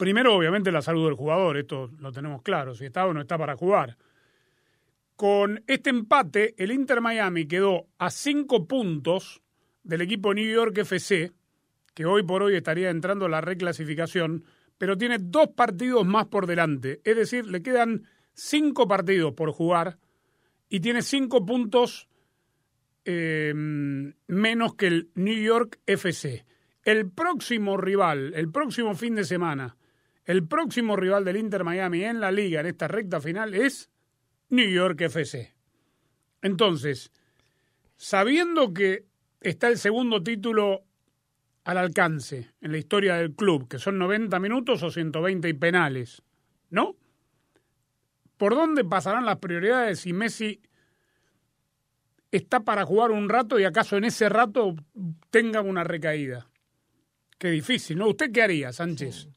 Primero, 0.00 0.34
obviamente, 0.34 0.72
la 0.72 0.80
salud 0.80 1.04
del 1.04 1.14
jugador, 1.14 1.58
esto 1.58 1.90
lo 1.98 2.10
tenemos 2.10 2.40
claro, 2.40 2.74
si 2.74 2.86
está 2.86 3.04
o 3.04 3.12
no 3.12 3.20
está 3.20 3.36
para 3.36 3.54
jugar. 3.54 3.98
Con 5.14 5.62
este 5.66 5.90
empate, 5.90 6.54
el 6.56 6.72
Inter 6.72 7.02
Miami 7.02 7.46
quedó 7.46 7.86
a 7.98 8.08
cinco 8.08 8.66
puntos 8.66 9.42
del 9.82 10.00
equipo 10.00 10.32
New 10.32 10.50
York 10.50 10.78
FC, 10.78 11.32
que 11.92 12.06
hoy 12.06 12.22
por 12.22 12.42
hoy 12.42 12.56
estaría 12.56 12.88
entrando 12.88 13.26
a 13.26 13.28
la 13.28 13.42
reclasificación, 13.42 14.46
pero 14.78 14.96
tiene 14.96 15.18
dos 15.20 15.48
partidos 15.48 16.06
más 16.06 16.28
por 16.28 16.46
delante. 16.46 17.02
Es 17.04 17.16
decir, 17.16 17.44
le 17.44 17.62
quedan 17.62 18.04
cinco 18.32 18.88
partidos 18.88 19.34
por 19.34 19.52
jugar 19.52 19.98
y 20.70 20.80
tiene 20.80 21.02
cinco 21.02 21.44
puntos 21.44 22.08
eh, 23.04 23.52
menos 23.54 24.74
que 24.74 24.86
el 24.86 25.10
New 25.14 25.42
York 25.42 25.78
FC. 25.86 26.44
El 26.84 27.10
próximo 27.10 27.76
rival, 27.76 28.32
el 28.34 28.50
próximo 28.50 28.94
fin 28.94 29.14
de 29.14 29.24
semana, 29.24 29.76
el 30.24 30.46
próximo 30.46 30.96
rival 30.96 31.24
del 31.24 31.36
Inter 31.36 31.64
Miami 31.64 32.04
en 32.04 32.20
la 32.20 32.30
liga 32.30 32.60
en 32.60 32.66
esta 32.66 32.88
recta 32.88 33.20
final 33.20 33.54
es 33.54 33.90
New 34.48 34.68
York 34.68 35.00
FC. 35.00 35.54
Entonces, 36.42 37.12
sabiendo 37.96 38.72
que 38.72 39.06
está 39.40 39.68
el 39.68 39.78
segundo 39.78 40.22
título 40.22 40.84
al 41.64 41.78
alcance 41.78 42.52
en 42.60 42.72
la 42.72 42.78
historia 42.78 43.16
del 43.16 43.34
club, 43.34 43.68
que 43.68 43.78
son 43.78 43.98
90 43.98 44.38
minutos 44.40 44.82
o 44.82 44.90
120 44.90 45.48
y 45.48 45.52
penales, 45.54 46.22
¿no? 46.70 46.96
¿Por 48.36 48.54
dónde 48.54 48.84
pasarán 48.84 49.26
las 49.26 49.36
prioridades 49.36 50.00
si 50.00 50.12
Messi 50.12 50.62
está 52.32 52.60
para 52.60 52.84
jugar 52.84 53.10
un 53.10 53.28
rato 53.28 53.58
y 53.58 53.64
acaso 53.64 53.96
en 53.96 54.04
ese 54.04 54.28
rato 54.28 54.76
tenga 55.30 55.60
una 55.60 55.84
recaída? 55.84 56.48
Qué 57.38 57.50
difícil, 57.50 57.98
¿no? 57.98 58.08
¿Usted 58.08 58.30
qué 58.32 58.42
haría, 58.42 58.72
Sánchez? 58.72 59.28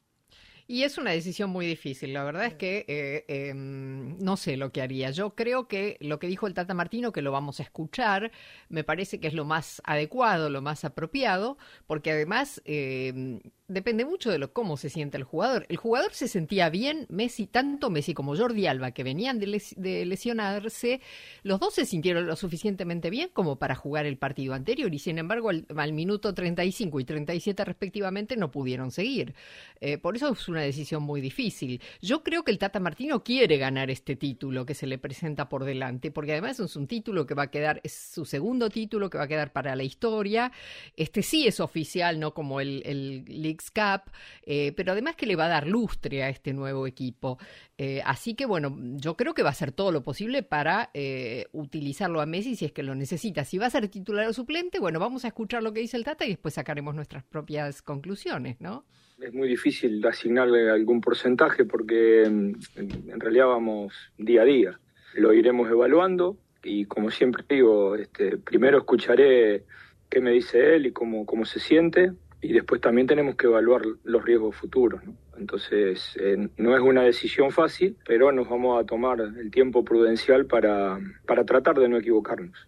Y 0.66 0.84
es 0.84 0.98
una 0.98 1.12
decisión 1.12 1.50
muy 1.50 1.66
difícil. 1.66 2.14
La 2.14 2.24
verdad 2.24 2.46
es 2.46 2.56
que 2.56 2.86
eh, 2.88 3.26
em, 3.28 4.18
no 4.20 4.38
sé 4.38 4.58
lo 4.58 4.72
que 4.72 4.82
haría. 4.82 5.12
Yo 5.12 5.36
creo 5.36 5.68
que 5.68 5.98
lo 6.00 6.20
que 6.20 6.28
dijo 6.28 6.48
el 6.48 6.54
Tata 6.54 6.74
Martino, 6.74 7.12
que 7.12 7.22
lo 7.22 7.32
vamos 7.32 7.60
a 7.60 7.64
escuchar, 7.64 8.32
me 8.70 8.84
parece 8.84 9.20
que 9.20 9.28
es 9.28 9.34
lo 9.34 9.46
más 9.46 9.82
adecuado, 9.86 10.50
lo 10.50 10.62
más 10.62 10.86
apropiado, 10.86 11.58
porque 11.86 12.12
además 12.12 12.62
em, 12.66 13.42
depende 13.74 14.06
mucho 14.06 14.32
de 14.32 14.38
lo 14.38 14.54
cómo 14.54 14.78
se 14.78 14.90
siente 14.90 15.18
el 15.18 15.24
jugador. 15.24 15.66
El 15.70 15.78
jugador 15.78 16.14
se 16.14 16.28
sentía 16.28 16.70
bien, 16.70 17.06
Messi, 17.10 17.48
tanto 17.48 17.90
Messi 17.90 18.14
como 18.14 18.36
Jordi 18.36 18.68
Alba, 18.68 18.92
que 18.92 19.04
venían 19.04 19.40
de, 19.40 20.06
lesionarse, 20.06 21.02
los 21.44 21.60
dos 21.60 21.74
se 21.74 21.86
sintieron 21.86 22.28
lo 22.28 22.36
suficientemente 22.36 23.10
bien 23.10 23.30
como 23.34 23.58
para 23.58 23.76
jugar 23.76 24.06
el 24.06 24.18
partido 24.18 24.54
anterior 24.54 24.94
y 24.94 25.00
sin 25.00 25.18
embargo 25.18 25.50
al, 25.50 25.94
minuto 25.94 26.34
35 26.34 27.00
y 27.00 27.04
37 27.06 27.66
respectivamente 27.66 28.38
no 28.38 28.52
pudieron 28.52 28.92
seguir. 28.92 29.34
Eh, 29.82 29.98
por 29.98 30.16
eso 30.16 30.32
es 30.32 30.48
una 30.48 30.62
decisión 30.62 31.04
muy 31.04 31.22
difícil. 31.22 31.82
Yo 32.02 32.24
creo 32.24 32.44
que 32.44 32.52
el 32.52 32.58
Tata 32.58 32.80
Martino 32.80 33.24
quiere 33.24 33.58
ganar 33.58 33.92
este 33.92 34.16
título 34.16 34.66
que 34.66 34.74
se 34.74 34.88
le 34.88 34.98
presenta 34.98 35.50
por 35.50 35.66
delante, 35.66 36.12
porque 36.12 36.34
además 36.34 36.60
es 36.60 36.76
un 36.76 36.88
título 36.88 37.26
que 37.26 37.34
va 37.34 37.44
a 37.44 37.52
quedar, 37.52 37.82
es 37.84 37.94
su 37.94 38.26
segundo 38.26 38.70
título 38.70 39.10
que 39.10 39.18
va 39.18 39.26
a 39.26 39.28
quedar 39.28 39.52
para 39.52 39.76
la 39.76 39.84
historia. 39.84 40.52
Este 40.96 41.22
sí 41.22 41.48
es 41.48 41.60
oficial, 41.60 42.20
no 42.20 42.34
como 42.34 42.60
el, 42.60 42.82
el 42.86 43.24
Leagues 43.64 43.72
Cup, 43.72 44.12
eh, 44.44 44.74
pero 44.76 44.92
además 44.92 45.16
que 45.16 45.26
le 45.26 45.36
va 45.36 45.46
a 45.46 45.50
dar 45.50 45.68
lustre 45.68 46.24
a 46.24 46.30
este 46.30 46.54
nuevo 46.54 46.88
equipo. 46.88 47.38
Eh, 47.78 48.02
así 48.06 48.36
que 48.36 48.46
bueno, 48.46 48.76
yo 48.96 49.16
creo 49.16 49.34
que 49.34 49.44
va 49.44 49.50
a 49.50 49.52
hacer 49.52 49.72
todo 49.72 49.92
lo 49.92 50.04
posible 50.04 50.44
para 50.44 50.90
eh, 50.94 51.48
utilizarlo 51.52 52.22
a 52.22 52.26
Messi 52.26 52.56
si 52.56 52.66
es 52.66 52.72
que 52.72 52.84
lo 52.84 52.96
necesita. 52.96 53.44
Si 53.44 53.58
va 53.58 53.68
a 53.68 53.70
ser 53.70 53.88
titular 53.88 54.28
o 54.28 54.34
suplente, 54.34 54.80
bueno, 54.80 55.00
vamos 55.00 55.26
a 55.26 55.28
escuchar 55.28 55.64
lo 55.64 55.74
que 55.74 55.82
dice 55.82 55.98
el 55.98 56.04
Tata 56.04 56.26
y 56.26 56.30
después 56.30 56.54
sacaremos 56.54 56.96
nuestras 56.96 57.24
propias 57.24 57.82
conclusiones, 57.82 58.60
¿no? 58.60 58.86
Es 59.22 59.34
muy 59.34 59.48
difícil 59.48 60.06
asignarle 60.06 60.70
algún 60.70 61.00
porcentaje 61.00 61.66
porque 61.66 62.24
en, 62.24 62.58
en 62.76 63.20
realidad 63.20 63.48
vamos 63.48 63.94
día 64.18 64.42
a 64.42 64.46
día. 64.46 64.80
Lo 65.16 65.34
iremos 65.34 65.70
evaluando 65.70 66.38
y 66.64 66.86
como 66.86 67.12
siempre 67.12 67.44
digo, 67.48 67.96
este, 67.96 68.38
primero 68.38 68.80
escucharé 68.80 69.64
qué 70.10 70.20
me 70.22 70.32
dice 70.32 70.76
él 70.76 70.88
y 70.88 70.92
cómo, 70.92 71.26
cómo 71.26 71.46
se 71.46 71.60
siente 71.60 72.14
y 72.44 72.52
después 72.52 72.82
también 72.82 73.08
tenemos 73.08 73.38
que 73.38 73.48
evaluar 73.48 73.84
los 74.04 74.24
riesgos 74.24 74.58
futuros. 74.58 75.02
Entonces, 75.38 76.16
eh, 76.20 76.50
no 76.58 76.76
es 76.76 76.82
una 76.82 77.02
decisión 77.04 77.52
fácil, 77.52 77.98
pero 78.06 78.34
nos 78.34 78.50
vamos 78.50 78.82
a 78.82 78.86
tomar 78.86 79.22
el 79.22 79.50
tiempo 79.50 79.86
prudencial 79.86 80.46
para, 80.46 81.00
para 81.26 81.46
tratar 81.46 81.80
de 81.80 81.88
no 81.88 81.98
equivocarnos. 81.98 82.68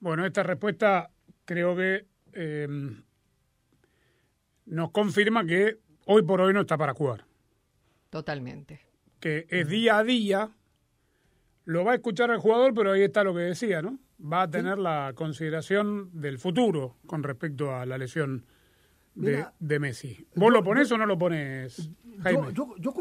Bueno, 0.00 0.26
esta 0.26 0.42
respuesta 0.42 1.10
creo 1.44 1.76
que 1.76 2.04
eh, 2.32 2.66
nos 4.66 4.90
confirma 4.90 5.46
que 5.46 5.78
hoy 6.06 6.22
por 6.22 6.40
hoy 6.40 6.52
no 6.52 6.62
está 6.62 6.76
para 6.76 6.92
jugar. 6.92 7.24
Totalmente. 8.10 8.80
Que 9.20 9.46
es 9.48 9.68
día 9.68 9.98
a 9.98 10.04
día, 10.04 10.50
lo 11.64 11.84
va 11.84 11.92
a 11.92 11.94
escuchar 11.94 12.30
el 12.30 12.38
jugador, 12.38 12.74
pero 12.74 12.90
ahí 12.90 13.02
está 13.02 13.22
lo 13.22 13.34
que 13.34 13.42
decía, 13.42 13.82
¿no? 13.82 14.00
Va 14.20 14.42
a 14.42 14.50
tener 14.50 14.78
la 14.78 15.12
consideración 15.14 16.10
del 16.12 16.40
futuro 16.40 16.96
con 17.06 17.22
respecto 17.22 17.72
a 17.72 17.86
la 17.86 17.98
lesión 17.98 18.46
de, 19.14 19.78
Messi. 19.78 20.26
¿Vos 20.34 20.52
lo 20.52 20.62
pones 20.64 20.90
o 20.92 20.98
no 20.98 21.06
lo 21.06 21.18
pones, 21.18 21.90
Jaime? 22.22 22.52
Yo, 22.52 22.74
yo, 22.78 22.92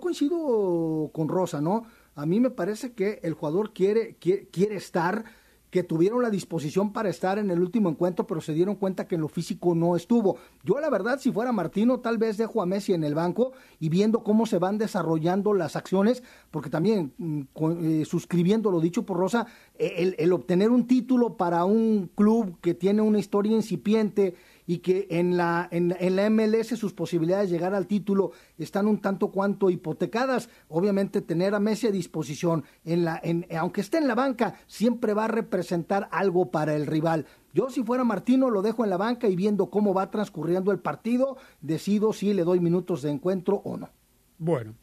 coincido, 0.00 1.10
con 1.12 1.28
Rosa, 1.28 1.60
¿no? 1.60 1.84
A 2.14 2.26
mí 2.26 2.40
me 2.40 2.50
parece 2.50 2.92
que 2.92 3.20
el 3.22 3.34
jugador 3.34 3.72
quiere, 3.72 4.16
quiere, 4.18 4.48
quiere 4.48 4.76
estar 4.76 5.24
que 5.70 5.84
tuvieron 5.84 6.20
la 6.20 6.30
disposición 6.30 6.92
para 6.92 7.08
estar 7.08 7.38
en 7.38 7.50
el 7.50 7.60
último 7.60 7.88
encuentro, 7.88 8.26
pero 8.26 8.40
se 8.40 8.52
dieron 8.52 8.74
cuenta 8.74 9.06
que 9.06 9.14
en 9.14 9.20
lo 9.20 9.28
físico 9.28 9.74
no 9.74 9.94
estuvo. 9.94 10.36
Yo 10.64 10.80
la 10.80 10.90
verdad, 10.90 11.20
si 11.20 11.30
fuera 11.30 11.52
Martino, 11.52 12.00
tal 12.00 12.18
vez 12.18 12.36
dejo 12.36 12.60
a 12.60 12.66
Messi 12.66 12.92
en 12.92 13.04
el 13.04 13.14
banco 13.14 13.52
y 13.78 13.88
viendo 13.88 14.24
cómo 14.24 14.46
se 14.46 14.58
van 14.58 14.78
desarrollando 14.78 15.54
las 15.54 15.76
acciones, 15.76 16.24
porque 16.50 16.70
también 16.70 17.12
mm, 17.18 17.42
eh, 17.82 18.04
suscribiendo 18.04 18.70
lo 18.70 18.80
dicho 18.80 19.06
por 19.06 19.18
Rosa, 19.18 19.46
el, 19.78 20.16
el 20.18 20.32
obtener 20.32 20.70
un 20.70 20.86
título 20.88 21.36
para 21.36 21.64
un 21.64 22.10
club 22.14 22.58
que 22.60 22.74
tiene 22.74 23.00
una 23.02 23.20
historia 23.20 23.52
incipiente, 23.52 24.34
y 24.70 24.78
que 24.78 25.08
en 25.10 25.36
la, 25.36 25.66
en, 25.72 25.96
en, 25.98 26.14
la 26.14 26.30
MLS 26.30 26.78
sus 26.78 26.92
posibilidades 26.92 27.50
de 27.50 27.56
llegar 27.56 27.74
al 27.74 27.88
título 27.88 28.30
están 28.56 28.86
un 28.86 29.00
tanto 29.00 29.32
cuanto 29.32 29.68
hipotecadas. 29.68 30.48
Obviamente 30.68 31.22
tener 31.22 31.56
a 31.56 31.58
Messi 31.58 31.88
a 31.88 31.90
disposición, 31.90 32.62
en 32.84 33.04
la, 33.04 33.18
en, 33.20 33.48
aunque 33.58 33.80
esté 33.80 33.98
en 33.98 34.06
la 34.06 34.14
banca, 34.14 34.54
siempre 34.68 35.12
va 35.12 35.24
a 35.24 35.28
representar 35.28 36.08
algo 36.12 36.52
para 36.52 36.76
el 36.76 36.86
rival. 36.86 37.26
Yo 37.52 37.68
si 37.68 37.82
fuera 37.82 38.04
Martino 38.04 38.48
lo 38.48 38.62
dejo 38.62 38.84
en 38.84 38.90
la 38.90 38.96
banca 38.96 39.26
y 39.26 39.34
viendo 39.34 39.70
cómo 39.70 39.92
va 39.92 40.08
transcurriendo 40.08 40.70
el 40.70 40.78
partido, 40.78 41.36
decido 41.60 42.12
si 42.12 42.32
le 42.32 42.44
doy 42.44 42.60
minutos 42.60 43.02
de 43.02 43.10
encuentro 43.10 43.56
o 43.64 43.76
no. 43.76 43.90
Bueno, 44.38 44.74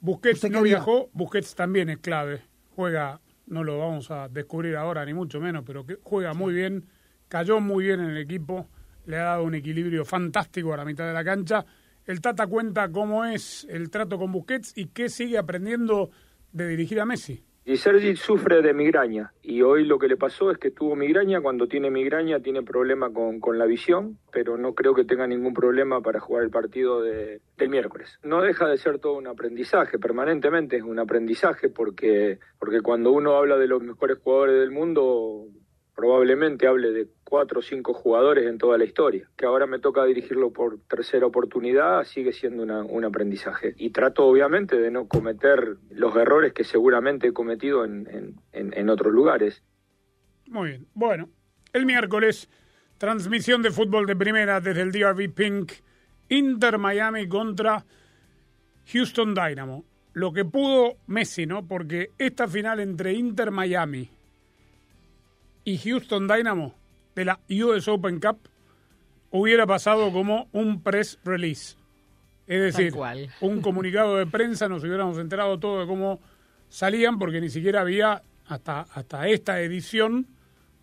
Busquets 0.00 0.50
no 0.50 0.62
viajó, 0.62 1.10
Busquets 1.12 1.54
también 1.54 1.90
es 1.90 1.98
clave, 1.98 2.44
juega, 2.74 3.20
no 3.46 3.62
lo 3.62 3.78
vamos 3.78 4.10
a 4.10 4.30
descubrir 4.30 4.74
ahora 4.74 5.04
ni 5.04 5.12
mucho 5.12 5.38
menos, 5.38 5.64
pero 5.66 5.84
que 5.84 5.98
juega 6.02 6.32
muy 6.32 6.54
bien, 6.54 6.86
cayó 7.28 7.60
muy 7.60 7.84
bien 7.84 8.00
en 8.00 8.06
el 8.06 8.16
equipo 8.16 8.68
le 9.06 9.18
ha 9.18 9.24
dado 9.24 9.44
un 9.44 9.54
equilibrio 9.54 10.04
fantástico 10.04 10.72
a 10.72 10.76
la 10.76 10.84
mitad 10.84 11.06
de 11.06 11.12
la 11.12 11.24
cancha. 11.24 11.64
El 12.04 12.20
Tata 12.20 12.46
cuenta 12.46 12.90
cómo 12.90 13.24
es 13.24 13.66
el 13.70 13.90
trato 13.90 14.18
con 14.18 14.32
Busquets 14.32 14.76
y 14.76 14.86
qué 14.86 15.08
sigue 15.08 15.38
aprendiendo 15.38 16.10
de 16.52 16.68
dirigir 16.68 17.00
a 17.00 17.04
Messi. 17.04 17.44
Y 17.64 17.76
Sergi 17.76 18.16
sufre 18.16 18.60
de 18.60 18.74
migraña 18.74 19.32
y 19.40 19.62
hoy 19.62 19.84
lo 19.84 19.96
que 19.96 20.08
le 20.08 20.16
pasó 20.16 20.50
es 20.50 20.58
que 20.58 20.72
tuvo 20.72 20.96
migraña, 20.96 21.40
cuando 21.40 21.68
tiene 21.68 21.92
migraña 21.92 22.40
tiene 22.40 22.64
problema 22.64 23.12
con, 23.12 23.38
con 23.38 23.56
la 23.56 23.66
visión, 23.66 24.18
pero 24.32 24.58
no 24.58 24.74
creo 24.74 24.94
que 24.94 25.04
tenga 25.04 25.28
ningún 25.28 25.54
problema 25.54 26.00
para 26.00 26.18
jugar 26.18 26.42
el 26.42 26.50
partido 26.50 27.00
de, 27.02 27.40
del 27.56 27.68
miércoles. 27.68 28.18
No 28.24 28.42
deja 28.42 28.66
de 28.66 28.78
ser 28.78 28.98
todo 28.98 29.12
un 29.12 29.28
aprendizaje, 29.28 30.00
permanentemente 30.00 30.78
es 30.78 30.82
un 30.82 30.98
aprendizaje 30.98 31.68
porque, 31.68 32.40
porque 32.58 32.80
cuando 32.80 33.12
uno 33.12 33.36
habla 33.36 33.56
de 33.56 33.68
los 33.68 33.80
mejores 33.80 34.18
jugadores 34.18 34.58
del 34.58 34.72
mundo 34.72 35.46
probablemente 36.02 36.66
hable 36.66 36.90
de 36.90 37.06
cuatro 37.22 37.60
o 37.60 37.62
cinco 37.62 37.94
jugadores 37.94 38.48
en 38.48 38.58
toda 38.58 38.76
la 38.76 38.82
historia. 38.82 39.30
Que 39.36 39.46
ahora 39.46 39.68
me 39.68 39.78
toca 39.78 40.04
dirigirlo 40.04 40.52
por 40.52 40.80
tercera 40.88 41.26
oportunidad, 41.26 42.02
sigue 42.02 42.32
siendo 42.32 42.64
un 42.64 43.04
aprendizaje. 43.04 43.74
Y 43.76 43.90
trato 43.90 44.26
obviamente 44.26 44.80
de 44.80 44.90
no 44.90 45.06
cometer 45.06 45.76
los 45.90 46.16
errores 46.16 46.54
que 46.54 46.64
seguramente 46.64 47.28
he 47.28 47.32
cometido 47.32 47.84
en, 47.84 48.34
en, 48.50 48.90
otros 48.90 49.12
lugares. 49.12 49.62
Muy 50.48 50.70
bien. 50.70 50.88
Bueno, 50.92 51.28
el 51.72 51.86
miércoles, 51.86 52.50
transmisión 52.98 53.62
de 53.62 53.70
fútbol 53.70 54.04
de 54.06 54.16
primera 54.16 54.60
desde 54.60 54.82
el 54.82 54.90
DRV 54.90 55.32
Pink, 55.32 55.72
Inter 56.30 56.78
Miami 56.78 57.28
contra 57.28 57.84
Houston 58.92 59.36
Dynamo. 59.36 59.84
Lo 60.14 60.32
que 60.32 60.44
pudo 60.44 60.96
Messi, 61.06 61.46
¿no? 61.46 61.64
Porque 61.64 62.10
esta 62.18 62.48
final 62.48 62.80
entre 62.80 63.12
Inter 63.12 63.52
Miami 63.52 64.10
y 65.64 65.78
Houston 65.78 66.28
Dynamo 66.28 66.74
de 67.14 67.24
la 67.24 67.40
US 67.48 67.88
Open 67.88 68.20
Cup 68.20 68.38
hubiera 69.30 69.66
pasado 69.66 70.12
como 70.12 70.48
un 70.52 70.82
press 70.82 71.18
release. 71.24 71.76
Es 72.46 72.60
decir, 72.60 72.94
un 73.40 73.62
comunicado 73.62 74.16
de 74.16 74.26
prensa, 74.26 74.68
nos 74.68 74.82
hubiéramos 74.82 75.18
enterado 75.18 75.58
todo 75.58 75.80
de 75.80 75.86
cómo 75.86 76.20
salían, 76.68 77.18
porque 77.18 77.40
ni 77.40 77.48
siquiera 77.48 77.80
había 77.80 78.22
hasta, 78.46 78.80
hasta 78.80 79.28
esta 79.28 79.60
edición 79.60 80.26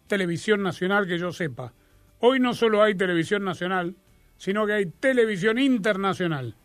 televisión 0.08 0.64
nacional 0.64 1.08
que 1.08 1.20
yo 1.20 1.32
sepa. 1.32 1.72
Hoy 2.20 2.40
no 2.40 2.54
solo 2.54 2.84
hay 2.84 2.96
televisión 2.96 3.46
nacional, 3.46 3.96
sino 4.38 4.66
que 4.66 4.74
hay 4.74 4.86
televisión 4.88 5.58
internacional. 5.60 6.56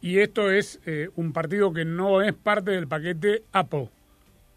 Y 0.00 0.18
esto 0.18 0.50
es 0.50 0.78
eh, 0.86 1.08
un 1.16 1.32
partido 1.32 1.72
que 1.72 1.84
no 1.84 2.22
es 2.22 2.34
parte 2.34 2.72
del 2.72 2.86
paquete 2.86 3.44
APO. 3.52 3.90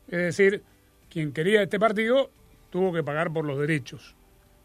Es 0.08 0.20
decir, 0.20 0.64
quien 1.12 1.34
quería 1.34 1.62
este 1.62 1.80
partido 1.80 2.32
tuvo 2.70 2.94
que 2.94 3.04
pagar 3.04 3.32
por 3.32 3.46
los 3.46 3.60
derechos. 3.60 4.16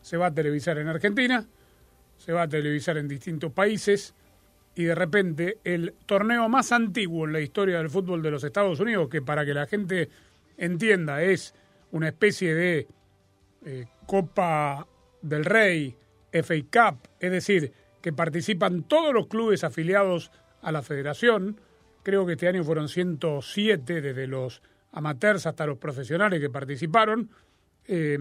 Se 0.00 0.16
va 0.16 0.26
a 0.26 0.34
televisar 0.34 0.78
en 0.78 0.88
Argentina, 0.88 1.46
se 2.16 2.32
va 2.32 2.42
a 2.42 2.48
televisar 2.48 2.96
en 2.96 3.08
distintos 3.08 3.52
países 3.52 4.14
y 4.74 4.84
de 4.84 4.94
repente 4.94 5.58
el 5.64 5.94
torneo 6.06 6.48
más 6.48 6.70
antiguo 6.70 7.26
en 7.26 7.32
la 7.32 7.40
historia 7.40 7.78
del 7.78 7.90
fútbol 7.90 8.22
de 8.22 8.30
los 8.30 8.44
Estados 8.44 8.78
Unidos, 8.78 9.08
que 9.08 9.22
para 9.22 9.44
que 9.44 9.54
la 9.54 9.66
gente 9.66 10.08
entienda 10.56 11.22
es 11.22 11.54
una 11.90 12.08
especie 12.08 12.54
de 12.54 12.86
eh, 13.64 13.86
Copa 14.06 14.86
del 15.22 15.44
Rey, 15.44 15.96
FA 16.30 16.54
Cup, 16.70 17.08
es 17.18 17.30
decir, 17.32 17.72
que 18.00 18.12
participan 18.12 18.84
todos 18.84 19.12
los 19.12 19.26
clubes 19.26 19.64
afiliados 19.64 20.30
a 20.62 20.70
la 20.70 20.82
federación. 20.82 21.60
Creo 22.04 22.24
que 22.24 22.34
este 22.34 22.46
año 22.46 22.62
fueron 22.62 22.88
107 22.88 24.00
desde 24.00 24.26
los 24.28 24.62
amateurs 24.96 25.46
hasta 25.46 25.66
los 25.66 25.78
profesionales 25.78 26.40
que 26.40 26.50
participaron. 26.50 27.30
Eh, 27.84 28.18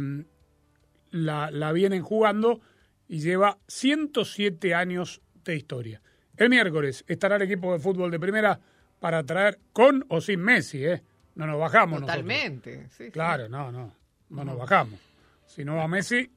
la, 1.11 1.49
la, 1.49 1.71
vienen 1.71 2.03
jugando 2.03 2.59
y 3.07 3.19
lleva 3.19 3.57
107 3.67 4.75
años 4.75 5.21
de 5.43 5.55
historia. 5.55 6.01
El 6.35 6.49
miércoles 6.49 7.05
estará 7.07 7.38
el 7.38 7.43
equipo 7.43 7.71
de 7.71 7.79
fútbol 7.79 8.11
de 8.11 8.19
primera 8.19 8.59
para 8.99 9.23
traer 9.23 9.59
con 9.71 10.05
o 10.09 10.19
sin 10.19 10.41
Messi, 10.41 10.85
¿eh? 10.85 11.01
No 11.35 11.47
nos 11.47 11.59
bajamos 11.59 12.01
Totalmente. 12.01 12.88
claro, 13.11 13.47
no, 13.49 13.71
no, 13.71 13.93
no 14.29 14.45
nos 14.45 14.57
bajamos. 14.57 14.99
Si 15.45 15.63
no 15.63 15.75
va 15.75 15.88
Messi, 15.88 16.29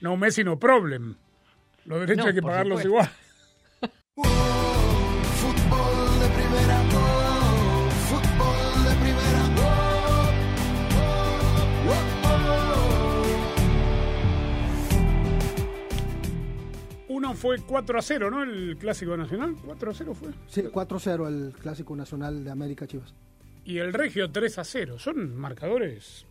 no 0.00 0.16
Messi 0.16 0.42
no 0.42 0.58
problem. 0.58 1.16
Los 1.84 2.00
derechos 2.00 2.26
hay 2.26 2.34
que 2.34 2.42
pagarlos 2.42 2.84
igual. 2.84 3.10
fue 17.34 17.58
4 17.58 17.98
a 17.98 18.02
0, 18.02 18.30
¿no? 18.30 18.42
El 18.42 18.76
Clásico 18.78 19.16
Nacional. 19.16 19.56
4 19.64 19.90
a 19.90 19.94
0 19.94 20.14
fue. 20.14 20.28
Sí, 20.46 20.62
4-0 20.62 21.28
el 21.28 21.52
Clásico 21.52 21.96
Nacional 21.96 22.44
de 22.44 22.50
América 22.50 22.86
Chivas. 22.86 23.14
Y 23.64 23.78
el 23.78 23.92
Regio 23.92 24.30
3 24.30 24.58
a 24.58 24.64
0. 24.64 24.98
Son 24.98 25.36
marcadores 25.36 26.26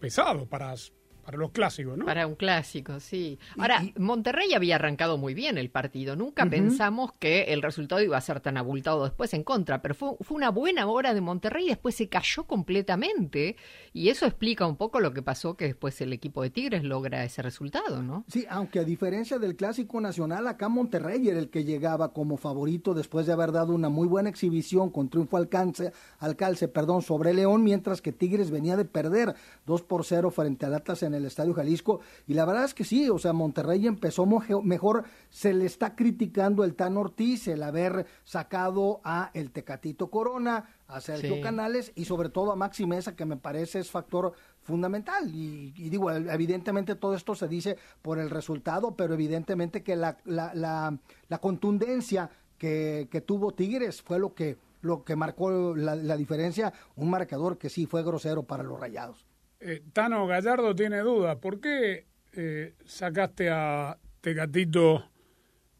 pesados 0.00 0.48
para, 0.48 0.74
para 1.22 1.38
los 1.38 1.52
clásicos, 1.52 1.96
¿no? 1.96 2.04
Para 2.04 2.26
un 2.26 2.34
clásico, 2.34 3.00
sí. 3.00 3.38
Ahora, 3.58 3.82
Monterrey 3.96 4.54
había 4.54 4.76
arrancado 4.76 5.18
muy 5.18 5.34
bien 5.34 5.56
el 5.58 5.70
partido. 5.70 6.16
Nunca 6.16 6.46
pensamos 6.46 7.12
que 7.18 7.44
el 7.52 7.62
resultado 7.62 8.02
iba 8.02 8.16
a 8.16 8.20
ser 8.20 8.40
tan 8.40 8.56
abultado 8.56 9.04
después 9.04 9.32
en 9.34 9.44
contra, 9.44 9.82
pero 9.82 9.94
fue, 9.94 10.10
fue 10.20 10.36
una 10.36 10.50
buena 10.50 10.86
hora 10.86 11.14
de 11.14 11.20
Monterrey 11.20 11.66
y 11.66 11.68
después 11.68 11.94
se 11.94 12.08
cayó 12.08 12.44
completamente. 12.44 13.56
Y 13.92 14.08
eso 14.08 14.26
explica 14.26 14.66
un 14.66 14.76
poco 14.76 15.00
lo 15.00 15.12
que 15.12 15.22
pasó 15.22 15.56
que 15.56 15.66
después 15.66 16.00
el 16.00 16.12
equipo 16.12 16.42
de 16.42 16.50
Tigres 16.50 16.84
logra 16.84 17.24
ese 17.24 17.42
resultado, 17.42 18.02
¿no? 18.02 18.24
Sí, 18.28 18.46
aunque 18.48 18.80
a 18.80 18.84
diferencia 18.84 19.38
del 19.38 19.56
Clásico 19.56 20.00
Nacional, 20.00 20.46
acá 20.48 20.68
Monterrey 20.68 21.28
era 21.28 21.38
el 21.38 21.50
que 21.50 21.64
llegaba 21.64 22.12
como 22.12 22.36
favorito 22.36 22.94
después 22.94 23.26
de 23.26 23.32
haber 23.32 23.52
dado 23.52 23.74
una 23.74 23.88
muy 23.88 24.08
buena 24.08 24.28
exhibición 24.28 24.90
con 24.90 25.08
triunfo 25.08 25.36
al 25.36 25.48
calce, 25.48 25.92
al 26.18 26.36
calce 26.36 26.68
perdón, 26.68 27.02
sobre 27.02 27.34
León, 27.34 27.62
mientras 27.62 28.02
que 28.02 28.12
Tigres 28.12 28.50
venía 28.50 28.76
de 28.76 28.84
perder 28.84 29.34
2 29.66 29.82
por 29.82 30.04
0 30.04 30.30
frente 30.30 30.66
al 30.66 30.74
Atlas 30.74 31.02
en 31.02 31.11
el 31.14 31.24
Estadio 31.24 31.54
Jalisco. 31.54 32.00
Y 32.26 32.34
la 32.34 32.44
verdad 32.44 32.64
es 32.64 32.74
que 32.74 32.84
sí, 32.84 33.08
o 33.10 33.18
sea, 33.18 33.32
Monterrey 33.32 33.86
empezó 33.86 34.26
mejor. 34.26 35.04
Se 35.30 35.52
le 35.52 35.66
está 35.66 35.94
criticando 35.94 36.64
el 36.64 36.74
Tan 36.74 36.96
Ortiz, 36.96 37.48
el 37.48 37.62
haber 37.62 38.06
sacado 38.24 39.00
a 39.04 39.30
el 39.34 39.50
Tecatito 39.50 40.10
Corona, 40.10 40.68
a 40.86 41.00
Sergio 41.00 41.36
Sí. 41.36 41.40
Canales 41.40 41.92
y 41.94 42.04
sobre 42.04 42.28
todo 42.28 42.52
a 42.52 42.56
Maxi 42.56 42.86
Mesa, 42.86 43.16
que 43.16 43.24
me 43.24 43.36
parece 43.36 43.78
es 43.78 43.90
factor 43.90 44.32
fundamental. 44.60 45.34
Y, 45.34 45.72
y 45.76 45.88
digo, 45.88 46.10
evidentemente 46.10 46.94
todo 46.94 47.14
esto 47.14 47.34
se 47.34 47.48
dice 47.48 47.76
por 48.02 48.18
el 48.18 48.30
resultado, 48.30 48.94
pero 48.96 49.14
evidentemente 49.14 49.82
que 49.82 49.96
la, 49.96 50.18
la, 50.24 50.52
la, 50.54 50.98
la 51.28 51.38
contundencia 51.38 52.30
que, 52.58 53.08
que 53.10 53.20
tuvo 53.20 53.52
Tigres 53.52 54.02
fue 54.02 54.18
lo 54.18 54.34
que, 54.34 54.56
lo 54.82 55.02
que 55.04 55.16
marcó 55.16 55.74
la, 55.74 55.96
la 55.96 56.16
diferencia, 56.16 56.72
un 56.96 57.10
marcador 57.10 57.58
que 57.58 57.68
sí 57.68 57.86
fue 57.86 58.02
grosero 58.04 58.44
para 58.44 58.62
los 58.62 58.78
rayados. 58.78 59.26
Eh, 59.64 59.80
Tano 59.92 60.26
Gallardo 60.26 60.74
tiene 60.74 60.98
dudas. 61.00 61.36
¿Por 61.36 61.60
qué 61.60 62.06
eh, 62.32 62.74
sacaste 62.84 63.48
a 63.48 63.96
Tecatito 64.20 65.04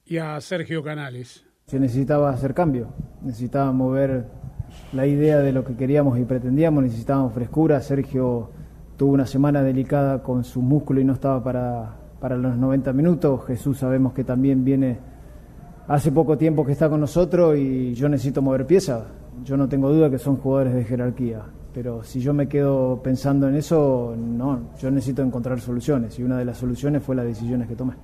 y 0.04 0.18
a 0.18 0.40
Sergio 0.40 0.84
Canales? 0.84 1.44
Se 1.66 1.80
necesitaba 1.80 2.30
hacer 2.30 2.54
cambio, 2.54 2.94
necesitábamos 3.22 3.74
mover 3.74 4.26
la 4.92 5.04
idea 5.06 5.38
de 5.38 5.52
lo 5.52 5.64
que 5.64 5.74
queríamos 5.74 6.16
y 6.20 6.24
pretendíamos, 6.24 6.84
necesitábamos 6.84 7.34
frescura. 7.34 7.80
Sergio 7.80 8.50
tuvo 8.96 9.14
una 9.14 9.26
semana 9.26 9.64
delicada 9.64 10.22
con 10.22 10.44
su 10.44 10.62
músculo 10.62 11.00
y 11.00 11.04
no 11.04 11.14
estaba 11.14 11.42
para, 11.42 11.96
para 12.20 12.36
los 12.36 12.56
90 12.56 12.92
minutos. 12.92 13.44
Jesús 13.46 13.78
sabemos 13.78 14.12
que 14.12 14.22
también 14.22 14.64
viene 14.64 14.98
hace 15.88 16.12
poco 16.12 16.38
tiempo 16.38 16.64
que 16.64 16.70
está 16.70 16.88
con 16.88 17.00
nosotros 17.00 17.56
y 17.58 17.94
yo 17.94 18.08
necesito 18.08 18.42
mover 18.42 18.64
piezas. 18.64 19.02
Yo 19.42 19.56
no 19.56 19.68
tengo 19.68 19.92
duda 19.92 20.08
que 20.08 20.18
son 20.18 20.36
jugadores 20.36 20.74
de 20.74 20.84
jerarquía, 20.84 21.46
pero 21.72 22.04
si 22.04 22.20
yo 22.20 22.34
me 22.34 22.48
quedo 22.48 23.02
pensando 23.02 23.48
en 23.48 23.56
eso, 23.56 24.14
no, 24.16 24.74
yo 24.80 24.90
necesito 24.90 25.22
encontrar 25.22 25.60
soluciones 25.60 26.18
y 26.18 26.22
una 26.22 26.38
de 26.38 26.44
las 26.44 26.58
soluciones 26.58 27.02
fue 27.02 27.16
las 27.16 27.26
decisiones 27.26 27.68
que 27.68 27.76
tomé. 27.76 27.94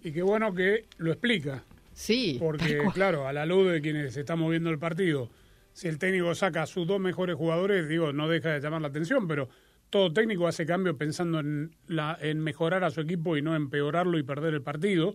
Y 0.00 0.12
qué 0.12 0.22
bueno 0.22 0.54
que 0.54 0.86
lo 0.98 1.10
explica. 1.10 1.64
Sí. 1.92 2.36
Porque, 2.38 2.80
claro, 2.94 3.26
a 3.26 3.32
la 3.32 3.44
luz 3.44 3.72
de 3.72 3.80
quienes 3.80 4.16
están 4.16 4.38
moviendo 4.38 4.70
el 4.70 4.78
partido, 4.78 5.30
si 5.72 5.88
el 5.88 5.98
técnico 5.98 6.34
saca 6.34 6.62
a 6.62 6.66
sus 6.66 6.86
dos 6.86 7.00
mejores 7.00 7.36
jugadores, 7.36 7.88
digo, 7.88 8.12
no 8.12 8.28
deja 8.28 8.50
de 8.50 8.60
llamar 8.60 8.82
la 8.82 8.88
atención, 8.88 9.26
pero 9.26 9.48
todo 9.90 10.12
técnico 10.12 10.46
hace 10.46 10.66
cambio 10.66 10.96
pensando 10.96 11.40
en, 11.40 11.74
la, 11.86 12.16
en 12.20 12.38
mejorar 12.40 12.84
a 12.84 12.90
su 12.90 13.00
equipo 13.00 13.36
y 13.36 13.42
no 13.42 13.56
empeorarlo 13.56 14.18
y 14.18 14.22
perder 14.22 14.54
el 14.54 14.62
partido. 14.62 15.14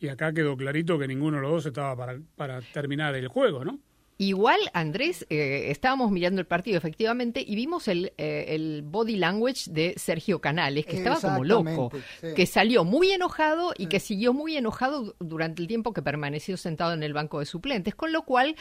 Y 0.00 0.08
acá 0.08 0.32
quedó 0.32 0.56
clarito 0.56 0.98
que 0.98 1.06
ninguno 1.06 1.36
de 1.36 1.42
los 1.42 1.52
dos 1.52 1.66
estaba 1.66 1.96
para, 1.96 2.18
para 2.36 2.60
terminar 2.60 3.14
el 3.14 3.28
juego, 3.28 3.64
¿no? 3.64 3.78
Igual, 4.16 4.60
Andrés, 4.74 5.26
eh, 5.28 5.66
estábamos 5.70 6.12
mirando 6.12 6.40
el 6.40 6.46
partido 6.46 6.78
efectivamente 6.78 7.44
y 7.44 7.56
vimos 7.56 7.88
el, 7.88 8.12
eh, 8.16 8.44
el 8.50 8.82
body 8.82 9.16
language 9.16 9.70
de 9.72 9.94
Sergio 9.96 10.40
Canales, 10.40 10.86
que 10.86 10.98
estaba 10.98 11.16
como 11.20 11.42
loco, 11.44 11.90
sí. 12.20 12.28
que 12.36 12.46
salió 12.46 12.84
muy 12.84 13.10
enojado 13.10 13.72
y 13.76 13.86
que 13.86 13.98
siguió 13.98 14.32
muy 14.32 14.56
enojado 14.56 15.02
du- 15.02 15.14
durante 15.18 15.62
el 15.62 15.68
tiempo 15.68 15.92
que 15.92 16.00
permaneció 16.02 16.56
sentado 16.56 16.92
en 16.92 17.02
el 17.02 17.12
banco 17.12 17.40
de 17.40 17.46
suplentes, 17.46 17.96
con 17.96 18.12
lo 18.12 18.22
cual 18.22 18.54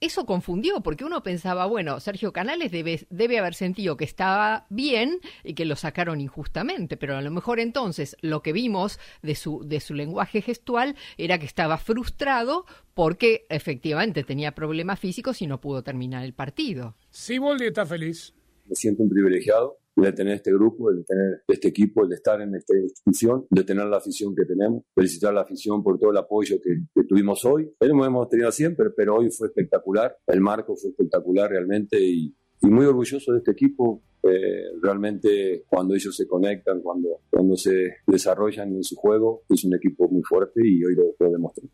eso 0.00 0.24
confundió, 0.24 0.80
porque 0.80 1.04
uno 1.04 1.22
pensaba, 1.22 1.66
bueno, 1.66 2.00
Sergio 2.00 2.32
Canales 2.32 2.72
debe, 2.72 3.06
debe 3.10 3.38
haber 3.38 3.54
sentido 3.54 3.96
que 3.96 4.04
estaba 4.04 4.66
bien 4.70 5.20
y 5.44 5.54
que 5.54 5.64
lo 5.64 5.76
sacaron 5.76 6.20
injustamente, 6.20 6.96
pero 6.96 7.16
a 7.16 7.22
lo 7.22 7.30
mejor 7.30 7.60
entonces 7.60 8.16
lo 8.20 8.42
que 8.42 8.52
vimos 8.52 8.98
de 9.22 9.34
su, 9.34 9.62
de 9.64 9.80
su 9.80 9.94
lenguaje 9.94 10.42
gestual 10.42 10.96
era 11.18 11.38
que 11.38 11.46
estaba 11.46 11.76
frustrado 11.78 12.64
porque 12.94 13.46
efectivamente 13.48 14.24
tenía 14.24 14.52
problemas 14.52 14.98
físicos 14.98 15.42
y 15.42 15.46
no 15.46 15.60
pudo 15.60 15.82
terminar 15.82 16.24
el 16.24 16.34
partido. 16.34 16.96
Siboldi 17.10 17.66
está 17.66 17.84
feliz. 17.84 18.34
me 18.66 18.74
siento 18.74 19.02
un 19.02 19.10
privilegiado 19.10 19.79
de 19.96 20.12
tener 20.12 20.34
este 20.34 20.52
grupo, 20.52 20.90
de 20.92 21.04
tener 21.04 21.42
este 21.48 21.68
equipo, 21.68 22.06
de 22.06 22.14
estar 22.14 22.40
en 22.40 22.54
esta 22.54 22.76
institución, 22.76 23.46
de 23.50 23.64
tener 23.64 23.86
la 23.86 23.98
afición 23.98 24.34
que 24.34 24.44
tenemos. 24.44 24.84
Felicitar 24.94 25.30
a 25.30 25.34
la 25.34 25.40
afición 25.42 25.82
por 25.82 25.98
todo 25.98 26.10
el 26.10 26.16
apoyo 26.16 26.56
que, 26.62 27.02
tuvimos 27.06 27.44
hoy. 27.44 27.70
Lo 27.80 28.04
hemos 28.04 28.28
tenido 28.28 28.52
siempre, 28.52 28.90
pero 28.96 29.16
hoy 29.16 29.30
fue 29.30 29.48
espectacular. 29.48 30.16
El 30.26 30.40
marco 30.40 30.76
fue 30.76 30.90
espectacular 30.90 31.50
realmente 31.50 32.00
y, 32.00 32.34
muy 32.62 32.86
orgulloso 32.86 33.32
de 33.32 33.38
este 33.38 33.52
equipo. 33.52 34.02
Eh, 34.22 34.64
realmente 34.82 35.64
cuando 35.66 35.94
ellos 35.94 36.14
se 36.14 36.26
conectan, 36.26 36.82
cuando, 36.82 37.22
cuando 37.30 37.56
se 37.56 37.96
desarrollan 38.06 38.68
en 38.74 38.84
su 38.84 38.94
juego, 38.94 39.44
es 39.48 39.64
un 39.64 39.74
equipo 39.74 40.08
muy 40.08 40.22
fuerte 40.22 40.60
y 40.62 40.84
hoy 40.84 40.94
lo, 40.94 41.04
lo 41.18 41.32
demostró. 41.32 41.66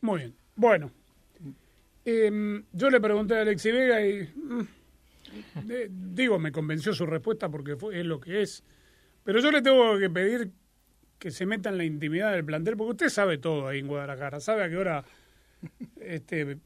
Muy 0.00 0.18
bien. 0.18 0.34
Bueno. 0.56 0.90
Em, 2.04 2.64
yo 2.72 2.90
le 2.90 3.00
pregunté 3.00 3.36
a 3.36 3.42
Alexi 3.42 3.70
Vega 3.70 4.04
y. 4.04 4.28
de- 5.64 5.88
digo, 5.90 6.38
me 6.38 6.52
convenció 6.52 6.92
su 6.94 7.06
respuesta 7.06 7.48
porque 7.48 7.76
es 7.92 8.06
lo 8.06 8.20
que 8.20 8.42
es. 8.42 8.62
Pero 9.24 9.40
yo 9.40 9.50
le 9.50 9.62
tengo 9.62 9.98
que 9.98 10.10
pedir 10.10 10.50
que 11.18 11.30
se 11.30 11.46
meta 11.46 11.68
en 11.70 11.78
la 11.78 11.84
intimidad 11.84 12.32
del 12.32 12.44
plantel, 12.44 12.76
porque 12.76 12.90
usted 12.92 13.08
sabe 13.08 13.38
todo 13.38 13.68
ahí 13.68 13.78
en 13.78 13.86
Guadalajara. 13.86 14.40
Sabe 14.40 14.64
a 14.64 14.68
qué 14.68 14.76
hora 14.76 15.04
este, 16.00 16.58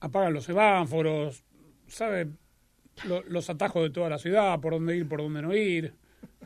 apagan 0.00 0.34
los 0.34 0.44
semáforos, 0.44 1.42
sabe 1.86 2.28
lo- 3.08 3.22
los 3.24 3.48
atajos 3.48 3.82
de 3.82 3.90
toda 3.90 4.10
la 4.10 4.18
ciudad, 4.18 4.60
por 4.60 4.74
dónde 4.74 4.96
ir, 4.96 5.08
por 5.08 5.20
dónde 5.22 5.40
no 5.42 5.54
ir. 5.54 5.94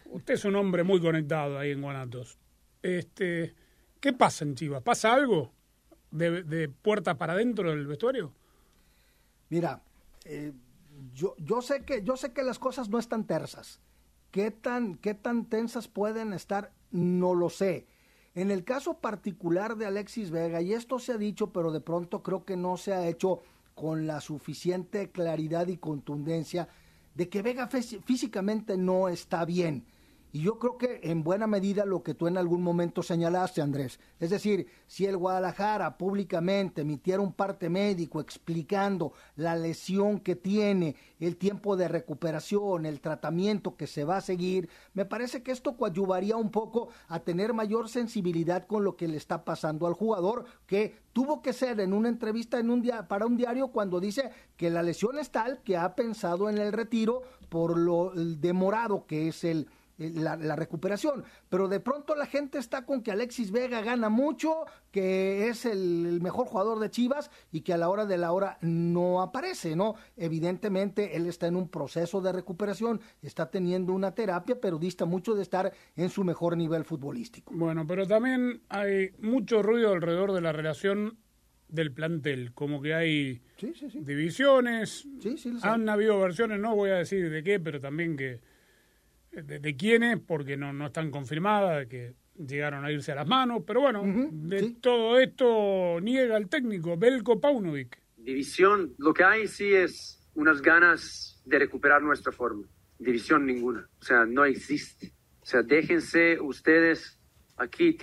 Usted 0.06 0.34
es 0.34 0.44
un 0.44 0.54
hombre 0.54 0.84
muy 0.84 1.00
conectado 1.00 1.58
ahí 1.58 1.72
en 1.72 1.82
Guanatos. 1.82 2.38
Este, 2.82 3.54
¿Qué 4.00 4.12
pasa 4.12 4.44
en 4.44 4.54
Chivas? 4.54 4.82
¿Pasa 4.82 5.12
algo 5.12 5.52
de, 6.12 6.44
de 6.44 6.68
puertas 6.68 7.16
para 7.16 7.32
adentro 7.32 7.70
del 7.70 7.86
vestuario? 7.88 8.32
Mira, 9.48 9.80
eh, 10.24 10.52
yo, 11.16 11.34
yo 11.38 11.62
sé 11.62 11.84
que 11.84 12.02
yo 12.02 12.16
sé 12.16 12.32
que 12.32 12.42
las 12.42 12.58
cosas 12.58 12.88
no 12.88 12.98
están 12.98 13.24
tersas. 13.24 13.80
¿Qué 14.30 14.50
tan, 14.50 14.96
qué 14.96 15.14
tan 15.14 15.46
tensas 15.46 15.88
pueden 15.88 16.32
estar? 16.34 16.72
No 16.90 17.34
lo 17.34 17.48
sé. 17.48 17.86
En 18.34 18.50
el 18.50 18.64
caso 18.64 18.98
particular 18.98 19.76
de 19.76 19.86
Alexis 19.86 20.30
Vega, 20.30 20.60
y 20.60 20.74
esto 20.74 20.98
se 20.98 21.12
ha 21.12 21.16
dicho, 21.16 21.52
pero 21.52 21.72
de 21.72 21.80
pronto 21.80 22.22
creo 22.22 22.44
que 22.44 22.56
no 22.56 22.76
se 22.76 22.92
ha 22.92 23.06
hecho 23.08 23.40
con 23.74 24.06
la 24.06 24.20
suficiente 24.20 25.10
claridad 25.10 25.68
y 25.68 25.78
contundencia 25.78 26.68
de 27.14 27.30
que 27.30 27.40
Vega 27.40 27.68
fí- 27.70 28.02
físicamente 28.02 28.76
no 28.76 29.08
está 29.08 29.46
bien. 29.46 29.86
Y 30.36 30.42
yo 30.42 30.58
creo 30.58 30.76
que 30.76 31.00
en 31.04 31.24
buena 31.24 31.46
medida 31.46 31.86
lo 31.86 32.02
que 32.02 32.12
tú 32.12 32.26
en 32.26 32.36
algún 32.36 32.62
momento 32.62 33.02
señalaste, 33.02 33.62
Andrés. 33.62 33.98
Es 34.20 34.28
decir, 34.28 34.66
si 34.86 35.06
el 35.06 35.16
Guadalajara 35.16 35.96
públicamente 35.96 36.82
emitiera 36.82 37.22
un 37.22 37.32
parte 37.32 37.70
médico 37.70 38.20
explicando 38.20 39.14
la 39.36 39.56
lesión 39.56 40.20
que 40.20 40.36
tiene, 40.36 40.94
el 41.20 41.38
tiempo 41.38 41.74
de 41.74 41.88
recuperación, 41.88 42.84
el 42.84 43.00
tratamiento 43.00 43.76
que 43.78 43.86
se 43.86 44.04
va 44.04 44.18
a 44.18 44.20
seguir, 44.20 44.68
me 44.92 45.06
parece 45.06 45.42
que 45.42 45.52
esto 45.52 45.74
coadyuvaría 45.78 46.36
un 46.36 46.50
poco 46.50 46.90
a 47.08 47.20
tener 47.20 47.54
mayor 47.54 47.88
sensibilidad 47.88 48.66
con 48.66 48.84
lo 48.84 48.94
que 48.94 49.08
le 49.08 49.16
está 49.16 49.42
pasando 49.42 49.86
al 49.86 49.94
jugador, 49.94 50.44
que 50.66 50.98
tuvo 51.14 51.40
que 51.40 51.54
ser 51.54 51.80
en 51.80 51.94
una 51.94 52.10
entrevista 52.10 52.58
en 52.58 52.68
un 52.68 52.82
dia- 52.82 53.08
para 53.08 53.24
un 53.24 53.38
diario 53.38 53.68
cuando 53.68 54.00
dice 54.00 54.28
que 54.58 54.68
la 54.68 54.82
lesión 54.82 55.18
es 55.18 55.30
tal 55.30 55.62
que 55.62 55.78
ha 55.78 55.94
pensado 55.94 56.50
en 56.50 56.58
el 56.58 56.74
retiro 56.74 57.22
por 57.48 57.78
lo 57.78 58.12
demorado 58.14 59.06
que 59.06 59.28
es 59.28 59.42
el 59.42 59.68
la, 59.98 60.36
la 60.36 60.56
recuperación, 60.56 61.24
pero 61.48 61.68
de 61.68 61.80
pronto 61.80 62.14
la 62.14 62.26
gente 62.26 62.58
está 62.58 62.84
con 62.84 63.02
que 63.02 63.10
Alexis 63.12 63.50
Vega 63.50 63.80
gana 63.80 64.08
mucho, 64.08 64.64
que 64.90 65.48
es 65.48 65.64
el, 65.64 66.20
mejor 66.20 66.46
jugador 66.46 66.78
de 66.80 66.90
Chivas 66.90 67.30
y 67.50 67.62
que 67.62 67.72
a 67.72 67.78
la 67.78 67.88
hora 67.88 68.04
de 68.06 68.18
la 68.18 68.32
hora 68.32 68.58
no 68.60 69.22
aparece, 69.22 69.74
¿no? 69.76 69.94
Evidentemente 70.16 71.16
él 71.16 71.26
está 71.26 71.46
en 71.46 71.56
un 71.56 71.68
proceso 71.68 72.20
de 72.20 72.32
recuperación, 72.32 73.00
está 73.22 73.50
teniendo 73.50 73.92
una 73.92 74.14
terapia, 74.14 74.60
pero 74.60 74.78
dista 74.78 75.04
mucho 75.06 75.34
de 75.34 75.42
estar 75.42 75.72
en 75.96 76.10
su 76.10 76.24
mejor 76.24 76.56
nivel 76.56 76.84
futbolístico. 76.84 77.52
Bueno, 77.54 77.86
pero 77.86 78.06
también 78.06 78.62
hay 78.68 79.10
mucho 79.18 79.62
ruido 79.62 79.92
alrededor 79.92 80.32
de 80.32 80.40
la 80.42 80.52
relación 80.52 81.18
del 81.68 81.92
plantel, 81.92 82.52
como 82.54 82.80
que 82.80 82.94
hay 82.94 83.42
Sí, 83.56 83.72
sí, 83.74 83.90
sí. 83.90 84.00
divisiones, 84.00 85.08
han 85.62 85.88
habido 85.88 86.20
versiones, 86.20 86.60
no 86.60 86.76
voy 86.76 86.90
a 86.90 86.96
decir 86.96 87.28
de 87.28 87.42
qué, 87.42 87.58
pero 87.58 87.80
también 87.80 88.16
que 88.16 88.40
de, 89.42 89.58
de 89.58 89.76
quiénes, 89.76 90.18
porque 90.20 90.56
no, 90.56 90.72
no 90.72 90.86
están 90.86 91.10
confirmadas, 91.10 91.80
de 91.80 91.88
que 91.88 92.14
llegaron 92.38 92.84
a 92.84 92.92
irse 92.92 93.12
a 93.12 93.16
las 93.16 93.26
manos, 93.26 93.62
pero 93.66 93.80
bueno, 93.80 94.02
de 94.30 94.76
todo 94.80 95.18
esto 95.18 96.00
niega 96.00 96.36
el 96.36 96.48
técnico, 96.48 96.96
Belko 96.96 97.40
Paunovic. 97.40 97.98
División, 98.16 98.94
lo 98.98 99.14
que 99.14 99.24
hay 99.24 99.46
sí 99.46 99.72
es 99.72 100.28
unas 100.34 100.60
ganas 100.60 101.40
de 101.44 101.58
recuperar 101.58 102.02
nuestra 102.02 102.32
forma. 102.32 102.66
División 102.98 103.46
ninguna, 103.46 103.88
o 104.00 104.04
sea, 104.04 104.24
no 104.24 104.44
existe. 104.44 105.12
O 105.40 105.46
sea, 105.46 105.62
déjense 105.62 106.40
ustedes 106.40 107.20
aquí, 107.56 107.96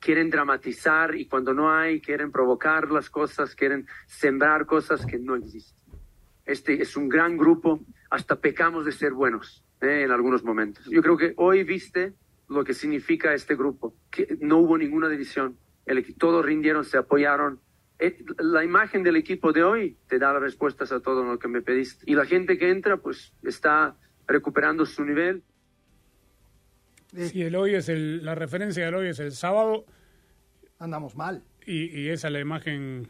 quieren 0.00 0.30
dramatizar 0.30 1.14
y 1.14 1.26
cuando 1.26 1.54
no 1.54 1.72
hay, 1.72 2.00
quieren 2.00 2.32
provocar 2.32 2.90
las 2.90 3.08
cosas, 3.08 3.54
quieren 3.54 3.86
sembrar 4.06 4.66
cosas 4.66 5.06
que 5.06 5.18
no 5.18 5.36
existen. 5.36 5.78
Este 6.44 6.82
es 6.82 6.96
un 6.96 7.08
gran 7.08 7.36
grupo, 7.36 7.80
hasta 8.10 8.40
pecamos 8.40 8.84
de 8.84 8.92
ser 8.92 9.12
buenos 9.12 9.64
eh, 9.80 10.02
en 10.04 10.10
algunos 10.10 10.44
momentos. 10.44 10.84
Yo 10.86 11.02
creo 11.02 11.16
que 11.16 11.34
hoy 11.36 11.64
viste 11.64 12.14
lo 12.48 12.64
que 12.64 12.74
significa 12.74 13.32
este 13.32 13.54
grupo, 13.54 13.94
que 14.10 14.36
no 14.40 14.58
hubo 14.58 14.76
ninguna 14.76 15.08
división, 15.08 15.56
el, 15.86 16.14
todos 16.16 16.44
rindieron, 16.44 16.84
se 16.84 16.98
apoyaron. 16.98 17.60
Eh, 17.98 18.24
la 18.38 18.64
imagen 18.64 19.02
del 19.02 19.16
equipo 19.16 19.52
de 19.52 19.62
hoy 19.62 19.96
te 20.08 20.18
da 20.18 20.32
las 20.32 20.42
respuestas 20.42 20.92
a 20.92 21.00
todo 21.00 21.24
lo 21.24 21.38
que 21.38 21.48
me 21.48 21.62
pediste. 21.62 22.04
Y 22.06 22.14
la 22.14 22.24
gente 22.24 22.58
que 22.58 22.70
entra, 22.70 22.96
pues 22.96 23.32
está 23.42 23.96
recuperando 24.26 24.84
su 24.84 25.04
nivel. 25.04 25.42
Si 27.14 27.42
el 27.42 27.56
hoy 27.56 27.74
es 27.74 27.88
el, 27.88 28.24
la 28.24 28.34
referencia 28.34 28.84
del 28.84 28.94
hoy 28.94 29.08
es 29.08 29.18
el 29.18 29.32
sábado. 29.32 29.84
Andamos 30.78 31.16
mal. 31.16 31.42
Y, 31.66 32.08
esa 32.08 32.28
es 32.28 32.32
la 32.32 32.40
imagen 32.40 33.08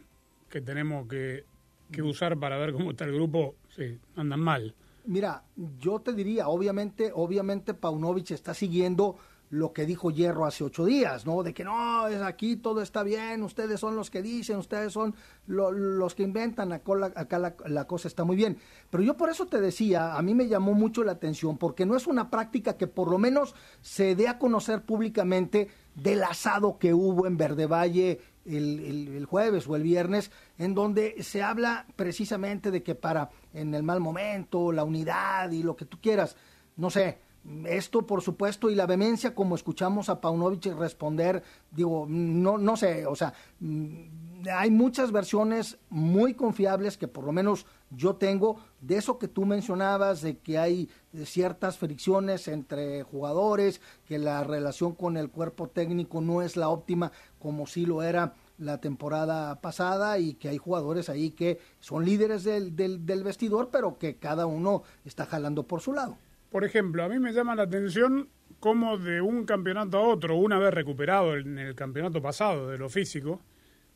que 0.49 0.61
tenemos 0.61 1.07
que, 1.09 1.45
que 1.93 2.03
usar 2.03 2.39
para 2.39 2.59
ver 2.59 2.73
cómo 2.73 2.91
está 2.91 3.05
el 3.05 3.13
grupo. 3.13 3.57
Sí, 3.69 3.99
andan 4.17 4.41
mal. 4.41 4.75
Mira, 5.11 5.43
yo 5.81 5.99
te 5.99 6.13
diría, 6.13 6.47
obviamente, 6.47 7.11
obviamente 7.13 7.75
Paunovic 7.75 8.31
está 8.31 8.55
siguiendo 8.55 9.17
lo 9.49 9.73
que 9.73 9.85
dijo 9.85 10.13
Hierro 10.13 10.47
hace 10.47 10.63
ocho 10.63 10.85
días, 10.85 11.27
¿no? 11.27 11.43
De 11.43 11.53
que 11.53 11.65
no, 11.65 12.07
es 12.07 12.23
aquí 12.23 12.55
todo 12.55 12.81
está 12.81 13.03
bien, 13.03 13.43
ustedes 13.43 13.81
son 13.81 13.97
los 13.97 14.09
que 14.09 14.23
dicen, 14.23 14.59
ustedes 14.59 14.93
son 14.93 15.17
los 15.49 16.15
que 16.15 16.23
inventan, 16.23 16.71
acá, 16.71 16.95
la, 17.41 17.57
la, 17.67 17.85
cosa 17.89 18.07
está 18.07 18.23
muy 18.23 18.37
bien. 18.37 18.59
Pero 18.89 19.03
yo 19.03 19.17
por 19.17 19.31
eso 19.31 19.47
te 19.47 19.61
decía, 19.61 20.15
a 20.15 20.23
mí 20.23 20.33
me 20.33 20.47
llamó 20.47 20.75
mucho 20.75 21.03
la 21.03 21.11
atención, 21.11 21.59
porque 21.59 21.87
no 21.87 21.97
es 21.97 22.07
una 22.07 22.31
práctica 22.31 22.77
que 22.77 22.87
por 22.87 23.11
lo 23.11 23.19
menos 23.19 23.57
se 23.81 24.15
dé 24.15 24.29
a 24.29 24.39
conocer 24.39 24.83
públicamente 24.83 25.67
del 25.97 26.23
asado 26.23 26.79
que 26.79 26.95
hubo 26.95 27.27
en 27.27 27.37
Verde 27.37 27.67
Valle 27.67 28.21
el, 28.45 29.09
el, 29.15 29.25
jueves 29.27 29.67
o 29.69 29.77
el 29.77 29.83
viernes, 29.83 30.31
en 30.59 30.75
donde 30.75 31.23
se 31.23 31.43
habla 31.43 31.87
precisamente 31.97 32.71
de 32.71 32.83
que 32.83 32.95
para 32.95 33.31
en 33.53 33.75
el 33.75 33.83
mal 33.83 34.01
momento, 34.01 34.73
la 34.73 34.85
unidad 34.85 35.51
y 35.51 35.63
lo 35.63 35.77
que 35.77 35.85
tú 35.85 36.01
quieras, 36.01 36.37
no 36.77 36.91
sé, 36.91 37.19
esto, 37.67 38.07
por 38.07 38.23
supuesto, 38.23 38.71
y 38.71 38.75
la 38.75 38.87
vehemencia, 38.87 39.35
como 39.35 39.55
escuchamos 39.55 40.09
a 40.09 40.21
Paunovic 40.21 40.67
responder, 40.77 41.43
digo, 41.71 42.07
no, 42.09 42.59
no 42.59 42.77
sé, 42.77 43.07
o 43.07 43.17
sea, 43.17 43.33
mm, 43.61 44.49
hay 44.53 44.71
muchas 44.71 45.11
versiones 45.11 45.79
muy 45.89 46.35
confiables 46.35 46.99
que 46.99 47.09
por 47.09 47.25
lo 47.25 47.33
menos 47.33 47.67
yo 47.91 48.17
tengo 48.17 48.61
de 48.81 48.97
eso 48.97 49.19
que 49.19 49.29
tú 49.29 49.45
mencionabas, 49.45 50.23
de 50.23 50.39
que 50.39 50.59
hay 50.59 50.89
ciertas 51.25 51.79
fricciones 51.79 52.49
entre 52.49 53.03
jugadores, 53.03 53.81
que 54.07 54.19
la 54.19 54.45
relación 54.45 54.95
con 54.95 55.17
el 55.17 55.31
cuerpo 55.31 55.69
técnico 55.69 56.21
no 56.21 56.43
es 56.43 56.57
la 56.57 56.69
óptima 56.69 57.13
como 57.39 57.67
sí 57.67 57.87
lo 57.87 58.03
era 58.03 58.35
la 58.59 58.79
temporada 58.79 59.61
pasada 59.61 60.19
y 60.19 60.35
que 60.35 60.49
hay 60.49 60.59
jugadores 60.59 61.09
ahí 61.09 61.31
que 61.31 61.59
son 61.81 62.05
líderes 62.05 62.45
del, 62.45 62.77
del, 62.77 63.07
del 63.07 63.25
vestidor, 63.25 63.71
pero 63.73 63.99
que 63.99 64.17
cada 64.17 64.47
uno 64.47 64.83
está 65.05 65.27
jalando 65.27 65.65
por 65.65 65.81
su 65.81 65.95
lado. 65.95 66.19
Por 66.51 66.65
ejemplo, 66.65 67.03
a 67.03 67.09
mí 67.09 67.19
me 67.19 67.33
llama 67.33 67.55
la 67.55 67.63
atención 67.63 68.29
cómo 68.59 68.99
de 68.99 69.21
un 69.21 69.45
campeonato 69.45 69.99
a 69.99 70.03
otro, 70.03 70.37
una 70.37 70.59
vez 70.59 70.75
recuperado 70.75 71.37
en 71.37 71.59
el 71.59 71.75
campeonato 71.75 72.21
pasado 72.21 72.69
de 72.69 72.79
lo 72.79 72.89
físico, 72.89 73.41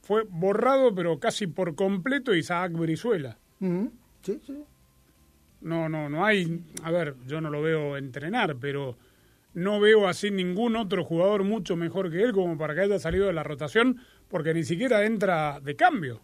fue 0.01 0.25
borrado 0.29 0.95
pero 0.95 1.19
casi 1.19 1.47
por 1.47 1.75
completo 1.75 2.35
Isaac 2.35 2.73
Brizuela. 2.73 3.39
Sí, 3.61 4.41
sí. 4.47 4.65
No, 5.61 5.89
no, 5.89 6.09
no 6.09 6.25
hay, 6.25 6.61
a 6.83 6.91
ver, 6.91 7.17
yo 7.27 7.41
no 7.41 7.51
lo 7.51 7.63
veo 7.63 7.97
entrenar, 7.97 8.57
pero 8.57 8.97
no 9.55 9.81
veo 9.81 10.09
así 10.09 10.31
ningún 10.31 10.77
otro 10.77 11.05
jugador 11.05 11.45
mucho 11.45 11.77
mejor 11.77 12.11
que 12.11 12.23
él 12.23 12.33
como 12.33 12.59
para 12.59 12.75
que 12.75 12.83
haya 12.83 12.99
salido 12.99 13.27
de 13.27 13.33
la 13.33 13.43
rotación, 13.43 14.01
porque 14.29 14.53
ni 14.53 14.65
siquiera 14.65 15.07
entra 15.07 15.61
de 15.61 15.77
cambio. 15.77 16.21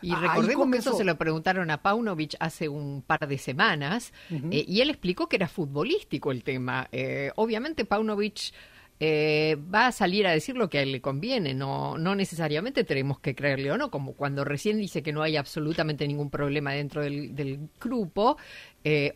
Y 0.00 0.14
recordemos 0.14 0.70
que 0.70 0.78
eso 0.78 0.96
se 0.96 1.04
lo 1.04 1.16
preguntaron 1.18 1.70
a 1.70 1.82
Paunovic 1.82 2.36
hace 2.40 2.68
un 2.68 3.02
par 3.02 3.26
de 3.26 3.38
semanas 3.38 4.12
eh, 4.30 4.64
y 4.66 4.80
él 4.80 4.90
explicó 4.90 5.28
que 5.28 5.36
era 5.36 5.48
futbolístico 5.48 6.30
el 6.30 6.44
tema. 6.44 6.88
Eh, 6.92 7.32
obviamente 7.36 7.84
Paunovic 7.84 8.52
eh, 9.00 9.56
va 9.72 9.88
a 9.88 9.92
salir 9.92 10.26
a 10.26 10.32
decir 10.32 10.56
lo 10.56 10.68
que 10.68 10.78
a 10.78 10.82
él 10.82 10.92
le 10.92 11.00
conviene, 11.00 11.54
no, 11.54 11.98
no 11.98 12.14
necesariamente 12.14 12.84
tenemos 12.84 13.20
que 13.20 13.34
creerle 13.34 13.70
o 13.72 13.78
no, 13.78 13.90
como 13.90 14.14
cuando 14.14 14.44
recién 14.44 14.78
dice 14.78 15.02
que 15.02 15.12
no 15.12 15.22
hay 15.22 15.36
absolutamente 15.36 16.06
ningún 16.06 16.30
problema 16.30 16.72
dentro 16.72 17.02
del, 17.02 17.68
grupo, 17.80 18.36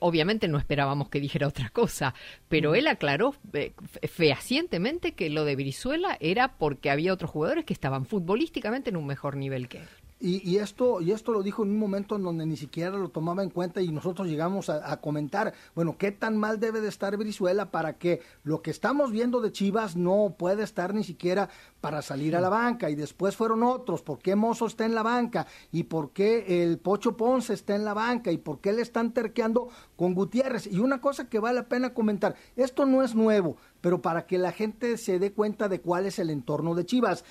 obviamente 0.00 0.48
no 0.48 0.58
esperábamos 0.58 1.08
que 1.08 1.20
dijera 1.20 1.48
otra 1.48 1.70
cosa, 1.70 2.14
pero 2.48 2.74
él 2.74 2.86
aclaró 2.86 3.34
fehacientemente 4.02 5.12
que 5.12 5.30
lo 5.30 5.44
de 5.44 5.56
Brizuela 5.56 6.16
era 6.20 6.56
porque 6.58 6.90
había 6.90 7.12
otros 7.12 7.30
jugadores 7.30 7.64
que 7.64 7.72
estaban 7.72 8.04
futbolísticamente 8.04 8.90
en 8.90 8.96
un 8.96 9.06
mejor 9.06 9.36
nivel 9.36 9.68
que 9.68 9.78
él. 9.78 9.88
Y, 10.24 10.58
esto, 10.58 11.00
y 11.00 11.10
esto 11.10 11.32
lo 11.32 11.42
dijo 11.42 11.64
en 11.64 11.70
un 11.70 11.78
momento 11.80 12.14
en 12.14 12.22
donde 12.22 12.46
ni 12.46 12.56
siquiera 12.56 12.96
lo 12.96 13.08
tomaba 13.08 13.42
en 13.42 13.50
cuenta 13.50 13.82
y 13.82 13.90
nosotros 13.90 14.28
llegamos 14.28 14.70
a, 14.70 15.00
comentar, 15.00 15.52
bueno, 15.74 15.96
¿qué 15.98 16.12
tan 16.12 16.36
mal 16.36 16.60
debe 16.60 16.80
de 16.80 16.86
estar 16.86 17.16
Brizuela 17.16 17.72
para 17.72 17.98
que 17.98 18.20
lo 18.44 18.62
que 18.62 18.70
estamos 18.70 19.10
viendo 19.10 19.40
de 19.40 19.50
Chivas 19.50 19.96
no 19.96 20.36
puede 20.38 20.62
estar 20.62 20.94
ni 20.94 21.02
siquiera 21.02 21.48
para 21.80 22.02
salir 22.02 22.36
a 22.36 22.40
la 22.40 22.50
banca? 22.50 22.88
Y 22.88 22.94
después 22.94 23.34
fueron 23.34 23.64
otros, 23.64 24.02
¿por 24.02 24.20
qué 24.20 24.36
Mozo 24.36 24.66
está 24.66 24.84
en 24.84 24.94
la 24.94 25.02
banca? 25.02 25.48
¿Y 25.72 25.82
por 25.82 26.12
qué 26.12 26.62
el 26.62 26.78
Pocho 26.78 27.16
Ponce 27.16 27.54
está 27.54 27.74
en 27.74 27.84
la 27.84 27.92
banca? 27.92 28.30
¿Y 28.30 28.38
por 28.38 28.60
qué 28.60 28.72
le 28.72 28.82
están 28.82 29.12
terqueando 29.12 29.70
con 29.96 30.14
Gutiérrez? 30.14 30.68
Y 30.68 30.78
una 30.78 31.00
cosa 31.00 31.28
que 31.28 31.40
vale 31.40 31.58
la 31.58 31.68
pena 31.68 31.94
comentar, 31.94 32.36
esto 32.54 32.86
no 32.86 33.02
es 33.02 33.16
nuevo, 33.16 33.56
pero 33.80 34.00
para 34.00 34.24
que 34.26 34.38
la 34.38 34.52
gente 34.52 34.98
se 34.98 35.18
dé 35.18 35.32
cuenta 35.32 35.68
de 35.68 35.80
cuál 35.80 36.06
es 36.06 36.20
el 36.20 36.30
entorno 36.30 36.76
de 36.76 36.86
Chivas 36.86 37.24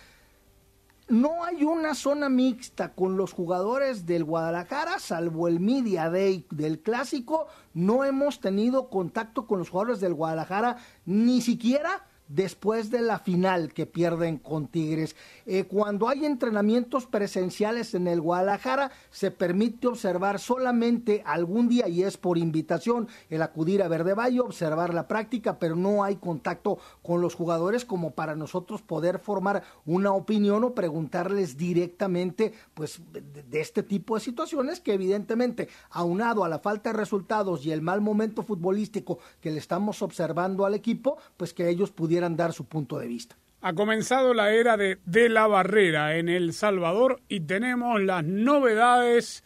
no 1.11 1.43
hay 1.43 1.65
una 1.65 1.93
zona 1.93 2.29
mixta 2.29 2.93
con 2.93 3.17
los 3.17 3.33
jugadores 3.33 4.05
del 4.05 4.23
Guadalajara, 4.23 4.97
salvo 4.97 5.49
el 5.49 5.59
Media 5.59 6.09
Day 6.09 6.47
del 6.51 6.79
clásico, 6.79 7.47
no 7.73 8.05
hemos 8.05 8.39
tenido 8.39 8.89
contacto 8.89 9.45
con 9.45 9.59
los 9.59 9.69
jugadores 9.69 9.99
del 9.99 10.13
Guadalajara, 10.13 10.77
ni 11.05 11.41
siquiera 11.41 12.07
después 12.33 12.89
de 12.89 13.01
la 13.01 13.19
final 13.19 13.73
que 13.73 13.85
pierden 13.85 14.37
con 14.37 14.67
Tigres. 14.67 15.15
Eh, 15.45 15.65
cuando 15.65 16.07
hay 16.07 16.25
entrenamientos 16.25 17.05
presenciales 17.05 17.93
en 17.93 18.07
el 18.07 18.21
Guadalajara, 18.21 18.91
se 19.09 19.31
permite 19.31 19.87
observar 19.87 20.39
solamente 20.39 21.23
algún 21.25 21.67
día, 21.67 21.87
y 21.87 22.03
es 22.03 22.17
por 22.17 22.37
invitación, 22.37 23.07
el 23.29 23.41
acudir 23.41 23.83
a 23.83 23.87
Verde 23.87 24.13
Valle, 24.13 24.39
observar 24.39 24.93
la 24.93 25.07
práctica, 25.07 25.59
pero 25.59 25.75
no 25.75 26.03
hay 26.03 26.15
contacto 26.15 26.79
con 27.01 27.21
los 27.21 27.35
jugadores 27.35 27.85
como 27.85 28.11
para 28.11 28.35
nosotros 28.35 28.81
poder 28.81 29.19
formar 29.19 29.63
una 29.85 30.13
opinión 30.13 30.63
o 30.63 30.73
preguntarles 30.73 31.57
directamente 31.57 32.53
pues, 32.73 33.01
de, 33.11 33.21
de 33.21 33.61
este 33.61 33.83
tipo 33.83 34.15
de 34.15 34.21
situaciones 34.21 34.79
que 34.79 34.93
evidentemente, 34.93 35.67
aunado 35.89 36.43
a 36.43 36.49
la 36.49 36.59
falta 36.59 36.91
de 36.91 36.97
resultados 36.97 37.65
y 37.65 37.71
el 37.71 37.81
mal 37.81 37.99
momento 37.99 38.43
futbolístico 38.43 39.19
que 39.41 39.51
le 39.51 39.57
estamos 39.57 40.01
observando 40.01 40.65
al 40.65 40.75
equipo, 40.75 41.17
pues 41.35 41.53
que 41.53 41.69
ellos 41.69 41.91
pudieran 41.91 42.20
dar 42.29 42.53
su 42.53 42.65
punto 42.65 42.99
de 42.99 43.07
vista. 43.07 43.35
Ha 43.61 43.73
comenzado 43.73 44.33
la 44.33 44.51
era 44.51 44.77
de, 44.77 44.99
de 45.05 45.29
la 45.29 45.47
barrera 45.47 46.17
en 46.17 46.29
El 46.29 46.53
Salvador 46.53 47.21
y 47.27 47.41
tenemos 47.41 48.01
las 48.01 48.23
novedades 48.23 49.43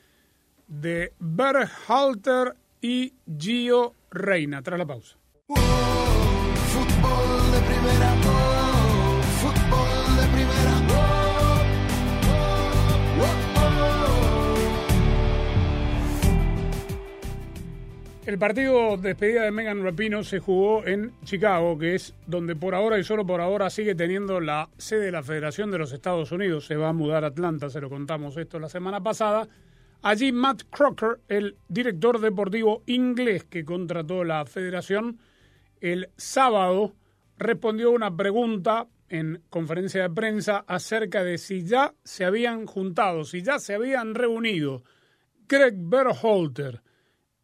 de 0.67 1.13
Berhalter 1.19 2.55
y 2.81 3.13
Gio 3.37 3.93
Reina. 4.11 4.61
Tras 4.61 4.79
la 4.79 4.85
pausa. 4.85 5.17
fútbol 5.47 5.57
de 7.51 7.59
primera, 7.61 8.15
fútbol 9.41 10.17
de 10.17 10.27
primera. 10.33 10.74
El 18.25 18.39
partido 18.39 18.97
de 18.97 19.09
despedida 19.09 19.43
de 19.43 19.51
Megan 19.51 19.83
Rapino 19.83 20.23
se 20.23 20.39
jugó 20.39 20.83
en 20.87 21.13
Chicago, 21.25 21.77
que 21.77 21.93
es 21.93 22.15
donde 22.25 22.55
por 22.55 22.73
ahora 22.73 22.97
y 22.97 23.03
solo 23.03 23.23
por 23.23 23.39
ahora 23.39 23.69
sigue 23.69 23.93
teniendo 23.93 24.39
la 24.39 24.67
sede 24.79 25.05
de 25.05 25.11
la 25.11 25.21
Federación 25.21 25.69
de 25.69 25.77
los 25.77 25.91
Estados 25.91 26.31
Unidos. 26.31 26.65
Se 26.65 26.75
va 26.75 26.89
a 26.89 26.93
mudar 26.93 27.23
a 27.23 27.27
Atlanta, 27.27 27.69
se 27.69 27.79
lo 27.79 27.87
contamos 27.87 28.35
esto 28.37 28.57
la 28.57 28.67
semana 28.67 29.03
pasada. 29.03 29.47
Allí 30.01 30.31
Matt 30.31 30.63
Crocker, 30.71 31.19
el 31.27 31.55
director 31.67 32.19
deportivo 32.19 32.81
inglés 32.87 33.43
que 33.43 33.63
contrató 33.63 34.23
la 34.23 34.43
federación, 34.47 35.19
el 35.79 36.09
sábado 36.17 36.95
respondió 37.37 37.91
una 37.91 38.17
pregunta 38.17 38.87
en 39.07 39.43
conferencia 39.51 40.01
de 40.01 40.09
prensa 40.09 40.65
acerca 40.67 41.23
de 41.23 41.37
si 41.37 41.63
ya 41.63 41.93
se 42.03 42.25
habían 42.25 42.65
juntado, 42.65 43.23
si 43.23 43.43
ya 43.43 43.59
se 43.59 43.75
habían 43.75 44.15
reunido 44.15 44.81
Greg 45.47 45.75
Berhalter, 45.77 46.81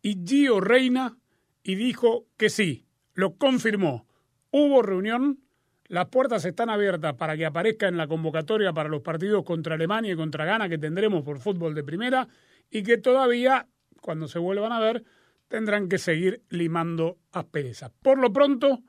y 0.01 0.23
Gio 0.25 0.59
Reina 0.59 1.17
y 1.63 1.75
dijo 1.75 2.25
que 2.37 2.49
sí, 2.49 2.85
lo 3.13 3.37
confirmó. 3.37 4.07
Hubo 4.51 4.81
reunión, 4.81 5.39
las 5.87 6.07
puertas 6.07 6.45
están 6.45 6.69
abiertas 6.69 7.15
para 7.15 7.37
que 7.37 7.45
aparezca 7.45 7.87
en 7.87 7.97
la 7.97 8.07
convocatoria 8.07 8.73
para 8.73 8.89
los 8.89 9.01
partidos 9.01 9.43
contra 9.43 9.75
Alemania 9.75 10.13
y 10.13 10.15
contra 10.15 10.45
Ghana 10.45 10.69
que 10.69 10.77
tendremos 10.77 11.23
por 11.23 11.39
fútbol 11.39 11.75
de 11.75 11.83
primera 11.83 12.27
y 12.69 12.83
que 12.83 12.97
todavía, 12.97 13.67
cuando 14.01 14.27
se 14.27 14.39
vuelvan 14.39 14.71
a 14.71 14.79
ver, 14.79 15.03
tendrán 15.47 15.89
que 15.89 15.97
seguir 15.97 16.43
limando 16.49 17.17
asperezas. 17.31 17.91
Por 18.01 18.17
lo 18.17 18.31
pronto, 18.31 18.79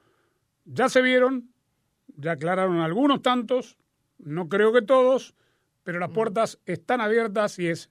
ya 0.64 0.88
se 0.88 1.02
vieron, 1.02 1.52
ya 2.16 2.32
aclararon 2.32 2.78
algunos 2.78 3.20
tantos, 3.20 3.76
no 4.18 4.48
creo 4.48 4.72
que 4.72 4.82
todos, 4.82 5.34
pero 5.82 5.98
las 5.98 6.10
puertas 6.10 6.60
están 6.64 7.00
abiertas 7.00 7.58
y 7.58 7.66
es 7.68 7.90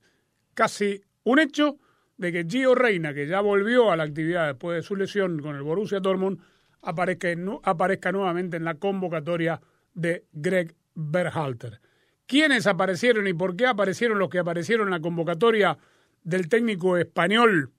casi 0.54 1.02
un 1.24 1.40
hecho 1.40 1.78
de 2.22 2.32
que 2.32 2.46
Gio 2.48 2.76
Reina, 2.76 3.16
que 3.16 3.26
ya 3.26 3.42
volvió 3.42 3.92
a 3.92 3.98
la 3.98 4.04
actividad 4.04 4.46
después 4.46 4.76
de 4.76 4.84
su 4.84 4.96
lesión 4.96 5.42
con 5.42 5.56
el 5.56 5.64
Borussia 5.64 6.00
Dortmund, 6.00 6.40
aparezca, 6.84 7.30
aparezca 7.64 8.12
nuevamente 8.12 8.58
en 8.58 8.64
la 8.64 8.76
convocatoria 8.76 9.60
de 9.96 10.28
Greg 10.32 10.76
Berhalter. 10.94 11.82
¿Quiénes 12.28 12.68
aparecieron 12.68 13.26
y 13.26 13.34
por 13.34 13.56
qué 13.56 13.66
aparecieron 13.66 14.20
los 14.20 14.30
que 14.30 14.38
aparecieron 14.38 14.88
en 14.88 14.92
la 14.92 15.00
convocatoria 15.00 15.80
del 16.24 16.48
técnico 16.48 16.96
español 16.96 17.72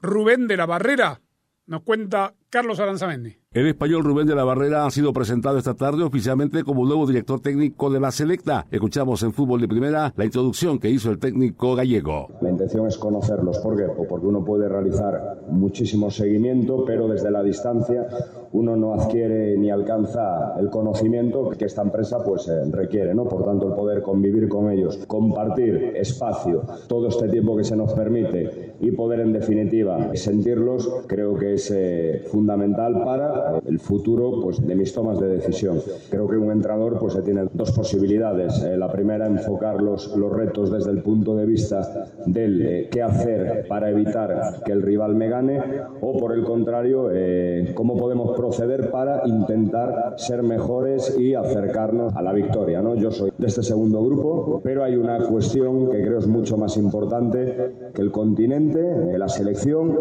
Rubén 0.00 0.48
de 0.48 0.56
la 0.56 0.64
Barrera? 0.64 1.20
Nos 1.66 1.82
cuenta 1.82 2.34
Carlos 2.48 2.80
Aranzamendi. 2.80 3.41
El 3.54 3.66
español 3.66 4.02
Rubén 4.02 4.26
de 4.26 4.34
la 4.34 4.44
Barrera 4.44 4.86
ha 4.86 4.90
sido 4.90 5.12
presentado 5.12 5.58
esta 5.58 5.74
tarde 5.74 6.02
oficialmente 6.02 6.64
como 6.64 6.86
nuevo 6.86 7.06
director 7.06 7.38
técnico 7.38 7.90
de 7.90 8.00
la 8.00 8.10
Selecta. 8.10 8.64
Escuchamos 8.70 9.22
en 9.24 9.34
Fútbol 9.34 9.60
de 9.60 9.68
Primera 9.68 10.10
la 10.16 10.24
introducción 10.24 10.78
que 10.78 10.88
hizo 10.88 11.10
el 11.10 11.18
técnico 11.18 11.74
gallego. 11.74 12.28
La 12.40 12.48
intención 12.48 12.86
es 12.86 12.96
conocerlos. 12.96 13.58
¿Por 13.58 13.76
qué? 13.76 13.84
Porque 14.08 14.26
uno 14.26 14.42
puede 14.42 14.70
realizar 14.70 15.42
muchísimo 15.50 16.10
seguimiento, 16.10 16.86
pero 16.86 17.08
desde 17.08 17.30
la 17.30 17.42
distancia 17.42 18.06
uno 18.52 18.74
no 18.76 18.94
adquiere 18.94 19.56
ni 19.58 19.70
alcanza 19.70 20.54
el 20.58 20.70
conocimiento 20.70 21.50
que 21.50 21.66
esta 21.66 21.82
empresa 21.82 22.24
pues 22.24 22.48
eh, 22.48 22.64
requiere, 22.70 23.14
¿no? 23.14 23.24
Por 23.24 23.44
tanto, 23.44 23.68
el 23.68 23.74
poder 23.74 24.02
convivir 24.02 24.48
con 24.48 24.70
ellos, 24.70 24.98
compartir 25.06 25.92
espacio, 25.96 26.62
todo 26.86 27.08
este 27.08 27.28
tiempo 27.28 27.56
que 27.56 27.64
se 27.64 27.76
nos 27.76 27.92
permite 27.92 28.76
y 28.80 28.90
poder 28.92 29.20
en 29.20 29.32
definitiva 29.32 30.10
sentirlos, 30.14 30.90
creo 31.06 31.34
que 31.34 31.54
es 31.54 31.70
eh, 31.70 32.24
fundamental 32.30 33.02
para 33.04 33.41
el 33.66 33.78
futuro 33.78 34.40
pues, 34.42 34.64
de 34.66 34.74
mis 34.74 34.92
tomas 34.92 35.18
de 35.20 35.28
decisión. 35.28 35.80
Creo 36.10 36.28
que 36.28 36.36
un 36.36 36.50
entrenador 36.50 36.98
pues, 36.98 37.22
tiene 37.24 37.44
dos 37.52 37.72
posibilidades. 37.72 38.62
Eh, 38.62 38.76
la 38.76 38.90
primera, 38.90 39.26
enfocar 39.26 39.82
los, 39.82 40.16
los, 40.16 40.32
retos 40.32 40.70
desde 40.70 40.90
el 40.90 41.02
punto 41.02 41.36
de 41.36 41.46
vista 41.46 42.06
del 42.26 42.62
eh, 42.62 42.88
qué 42.90 43.02
hacer 43.02 43.66
para 43.68 43.90
evitar 43.90 44.62
que 44.64 44.72
el 44.72 44.82
rival 44.82 45.14
me 45.14 45.28
gane 45.28 45.60
o, 46.00 46.16
por 46.16 46.32
el 46.32 46.44
contrario, 46.44 47.10
eh, 47.12 47.72
cómo 47.74 47.96
podemos 47.96 48.36
proceder 48.36 48.90
para 48.90 49.22
intentar 49.26 50.14
ser 50.16 50.42
mejores 50.42 51.16
y 51.18 51.34
acercarnos 51.34 52.14
a 52.14 52.22
la 52.22 52.32
victoria. 52.32 52.80
¿no? 52.80 52.94
Yo 52.94 53.10
soy 53.10 53.32
de 53.36 53.46
este 53.46 53.62
segundo 53.62 54.02
grupo, 54.04 54.60
pero 54.62 54.84
hay 54.84 54.96
una 54.96 55.18
cuestión 55.26 55.90
que 55.90 56.02
creo 56.02 56.18
es 56.18 56.26
mucho 56.26 56.56
más 56.56 56.76
importante 56.76 57.90
que 57.94 58.02
el 58.02 58.10
continente, 58.10 59.18
la 59.18 59.28
selección, 59.28 59.96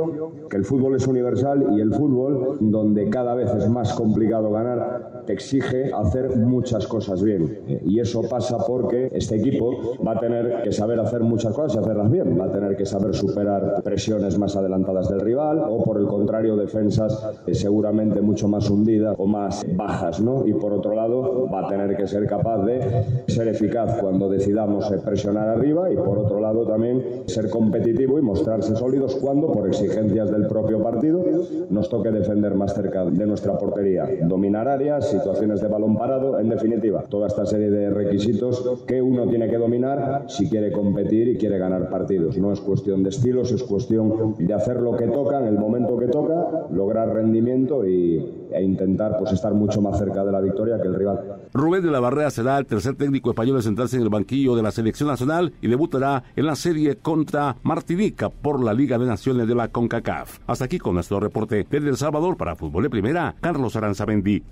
que 0.49 0.57
el 0.57 0.65
fútbol 0.65 0.95
es 0.95 1.07
universal 1.07 1.67
y 1.71 1.81
el 1.81 1.93
fútbol 1.93 2.57
donde 2.59 3.09
cada 3.09 3.30
vez 3.35 3.53
es 3.53 3.69
más 3.69 3.93
complicado 3.93 4.51
ganar, 4.51 5.23
te 5.25 5.33
exige 5.33 5.91
hacer 5.93 6.35
muchas 6.37 6.87
cosas 6.87 7.21
bien. 7.21 7.81
Y 7.85 7.99
eso 7.99 8.21
pasa 8.29 8.57
porque 8.65 9.09
este 9.13 9.35
equipo 9.35 9.95
va 10.05 10.13
a 10.13 10.19
tener 10.19 10.61
que 10.63 10.71
saber 10.71 10.99
hacer 10.99 11.21
muchas 11.21 11.53
cosas 11.53 11.75
y 11.75 11.79
hacerlas 11.79 12.11
bien. 12.11 12.39
Va 12.39 12.45
a 12.45 12.51
tener 12.51 12.75
que 12.75 12.85
saber 12.85 13.13
superar 13.15 13.81
presiones 13.83 14.37
más 14.37 14.55
adelantadas 14.55 15.09
del 15.09 15.21
rival 15.21 15.59
o, 15.67 15.83
por 15.83 15.97
el 15.97 16.07
contrario, 16.07 16.55
defensas 16.55 17.27
eh, 17.47 17.53
seguramente 17.53 18.21
mucho 18.21 18.47
más 18.47 18.69
hundidas 18.69 19.15
o 19.17 19.25
más 19.27 19.65
bajas. 19.75 20.21
¿no? 20.21 20.45
Y 20.45 20.53
por 20.53 20.73
otro 20.73 20.95
lado, 20.95 21.47
va 21.51 21.67
a 21.67 21.69
tener 21.69 21.95
que 21.95 22.07
ser 22.07 22.25
capaz 22.27 22.65
de 22.65 23.05
ser 23.27 23.47
eficaz 23.47 23.99
cuando 23.99 24.29
decidamos 24.29 24.91
eh, 24.91 24.97
presionar 25.03 25.49
arriba 25.49 25.91
y 25.91 25.95
por 25.95 26.17
otro 26.17 26.39
lado 26.39 26.65
también 26.65 27.23
ser 27.27 27.49
competitivo 27.49 28.19
y 28.19 28.21
mostrarse 28.21 28.75
sólidos 28.75 29.15
cuando, 29.15 29.51
por 29.51 29.67
exigencias 29.67 30.31
del 30.31 30.47
propio 30.47 30.81
partido, 30.81 31.23
nos 31.69 31.89
toque 31.89 32.11
defender 32.11 32.55
más 32.55 32.73
cerca 32.73 33.05
de 33.21 33.27
nuestra 33.27 33.57
portería. 33.57 34.07
Dominar 34.23 34.67
áreas, 34.67 35.09
situaciones 35.09 35.61
de 35.61 35.67
balón 35.67 35.95
parado, 35.95 36.39
en 36.39 36.49
definitiva, 36.49 37.03
toda 37.03 37.27
esta 37.27 37.45
serie 37.45 37.69
de 37.69 37.89
requisitos 37.89 38.83
que 38.87 39.01
uno 39.01 39.27
tiene 39.27 39.47
que 39.47 39.57
dominar 39.57 40.25
si 40.27 40.49
quiere 40.49 40.71
competir 40.71 41.27
y 41.27 41.37
quiere 41.37 41.57
ganar 41.57 41.89
partidos. 41.89 42.37
No 42.37 42.51
es 42.51 42.59
cuestión 42.59 43.03
de 43.03 43.09
estilos, 43.09 43.51
es 43.51 43.63
cuestión 43.63 44.35
de 44.37 44.53
hacer 44.53 44.81
lo 44.81 44.95
que 44.95 45.07
toca 45.07 45.39
en 45.39 45.47
el 45.47 45.57
momento 45.57 45.97
que 45.97 46.07
toca, 46.07 46.67
lograr 46.71 47.13
rendimiento 47.13 47.85
y, 47.85 48.47
e 48.51 48.63
intentar 48.63 49.17
pues 49.17 49.31
estar 49.33 49.53
mucho 49.53 49.81
más 49.81 49.97
cerca 49.97 50.23
de 50.25 50.31
la 50.31 50.41
victoria 50.41 50.81
que 50.81 50.87
el 50.87 50.95
rival. 50.95 51.19
Rubén 51.53 51.83
de 51.83 51.91
la 51.91 51.99
Barrera 51.99 52.31
será 52.31 52.57
el 52.57 52.65
tercer 52.65 52.95
técnico 52.95 53.29
español 53.29 53.57
en 53.57 53.63
sentarse 53.63 53.97
en 53.97 54.03
el 54.03 54.09
banquillo 54.09 54.55
de 54.55 54.63
la 54.63 54.71
selección 54.71 55.09
nacional 55.09 55.53
y 55.61 55.67
debutará 55.67 56.23
en 56.35 56.45
la 56.45 56.55
serie 56.55 56.95
contra 56.95 57.57
Martinica 57.63 58.29
por 58.29 58.63
la 58.63 58.73
Liga 58.73 58.97
de 58.97 59.05
Naciones 59.05 59.47
de 59.47 59.55
la 59.55 59.67
CONCACAF. 59.67 60.39
Hasta 60.47 60.65
aquí 60.65 60.79
con 60.79 60.95
nuestro 60.95 61.19
reporte 61.19 61.67
desde 61.69 61.89
El 61.89 61.97
Salvador 61.97 62.37
para 62.37 62.55
Fútbol 62.55 62.83
de 62.83 62.89
Primera, 62.89 63.10
Carlos 63.41 63.75
Aranzabendi. 63.75 64.43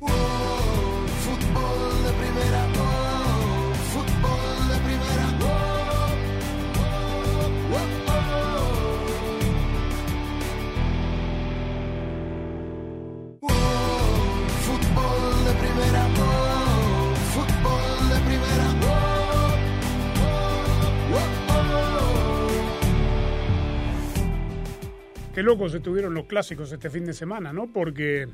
qué 25.39 25.43
locos 25.43 25.73
estuvieron 25.73 26.13
los 26.13 26.25
clásicos 26.25 26.69
este 26.69 26.89
fin 26.89 27.05
de 27.05 27.13
semana, 27.13 27.53
¿no? 27.53 27.67
Porque 27.71 28.27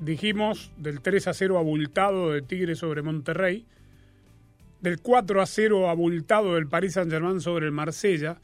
dijimos 0.00 0.72
del 0.76 1.00
3 1.00 1.28
a 1.28 1.34
0 1.34 1.58
abultado 1.58 2.32
de 2.32 2.42
Tigre 2.42 2.74
sobre 2.74 3.02
Monterrey, 3.02 3.66
del 4.80 5.00
4 5.00 5.40
a 5.40 5.46
0 5.46 5.88
abultado 5.88 6.54
del 6.54 6.66
Paris 6.66 6.94
Saint-Germain 6.94 7.40
sobre 7.40 7.66
el 7.66 7.72
Marsella, 7.72 8.40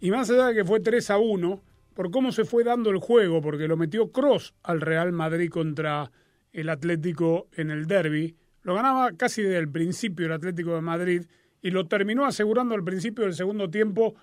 y 0.00 0.10
más 0.10 0.30
allá 0.30 0.46
de 0.46 0.54
que 0.54 0.64
fue 0.64 0.80
3 0.80 1.10
a 1.10 1.18
1, 1.18 1.62
por 1.94 2.10
cómo 2.10 2.32
se 2.32 2.44
fue 2.44 2.64
dando 2.64 2.90
el 2.90 2.98
juego, 2.98 3.42
porque 3.42 3.68
lo 3.68 3.76
metió 3.76 4.10
Cross 4.10 4.54
al 4.62 4.80
Real 4.80 5.12
Madrid 5.12 5.50
contra 5.50 6.10
el 6.52 6.68
Atlético 6.68 7.48
en 7.56 7.70
el 7.70 7.86
derby, 7.86 8.36
lo 8.62 8.74
ganaba 8.74 9.12
casi 9.12 9.42
desde 9.42 9.58
el 9.58 9.68
principio 9.68 10.26
el 10.26 10.32
Atlético 10.32 10.74
de 10.74 10.80
Madrid 10.80 11.22
y 11.62 11.70
lo 11.70 11.86
terminó 11.86 12.24
asegurando 12.24 12.74
al 12.74 12.84
principio 12.84 13.24
del 13.24 13.34
segundo 13.34 13.68
tiempo 13.68 14.14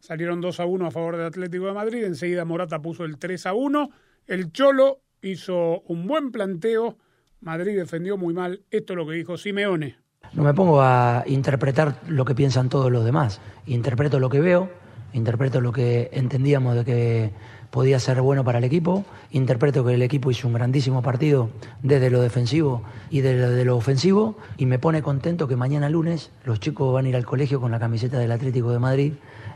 Salieron 0.00 0.40
2 0.40 0.60
a 0.60 0.66
1 0.66 0.86
a 0.86 0.90
favor 0.90 1.16
del 1.16 1.26
Atlético 1.26 1.66
de 1.66 1.72
Madrid. 1.72 2.04
Enseguida 2.04 2.44
Morata 2.44 2.80
puso 2.80 3.04
el 3.04 3.18
3 3.18 3.46
a 3.46 3.54
1. 3.54 3.90
El 4.26 4.52
Cholo 4.52 5.00
hizo 5.22 5.80
un 5.82 6.06
buen 6.06 6.32
planteo. 6.32 6.96
Madrid 7.40 7.76
defendió 7.76 8.16
muy 8.16 8.34
mal. 8.34 8.62
Esto 8.70 8.92
es 8.92 8.96
lo 8.96 9.06
que 9.06 9.14
dijo 9.14 9.36
Simeone. 9.36 9.96
No 10.32 10.42
me 10.42 10.54
pongo 10.54 10.82
a 10.82 11.24
interpretar 11.26 12.00
lo 12.06 12.24
que 12.24 12.34
piensan 12.34 12.68
todos 12.68 12.92
los 12.92 13.04
demás. 13.04 13.40
Interpreto 13.66 14.20
lo 14.20 14.28
que 14.28 14.40
veo, 14.40 14.70
interpreto 15.12 15.60
lo 15.60 15.72
que 15.72 16.10
entendíamos 16.12 16.74
de 16.74 16.84
que 16.84 17.30
podía 17.70 17.98
ser 18.00 18.20
bueno 18.20 18.44
para 18.44 18.58
el 18.58 18.64
equipo. 18.64 19.04
Interpreto 19.30 19.84
que 19.84 19.94
el 19.94 20.02
equipo 20.02 20.30
hizo 20.30 20.46
un 20.48 20.54
grandísimo 20.54 21.02
partido 21.02 21.50
desde 21.82 22.10
lo 22.10 22.20
defensivo 22.20 22.82
y 23.10 23.20
desde 23.20 23.64
lo 23.64 23.76
ofensivo. 23.76 24.36
Y 24.56 24.66
me 24.66 24.78
pone 24.78 25.02
contento 25.02 25.48
que 25.48 25.56
mañana 25.56 25.88
lunes 25.88 26.30
los 26.44 26.60
chicos 26.60 26.92
van 26.92 27.06
a 27.06 27.08
ir 27.08 27.16
al 27.16 27.26
colegio 27.26 27.60
con 27.60 27.70
la 27.70 27.78
camiseta 27.78 28.18
del 28.18 28.32
Atlético 28.32 28.70
de 28.70 28.78
Madrid 28.78 29.12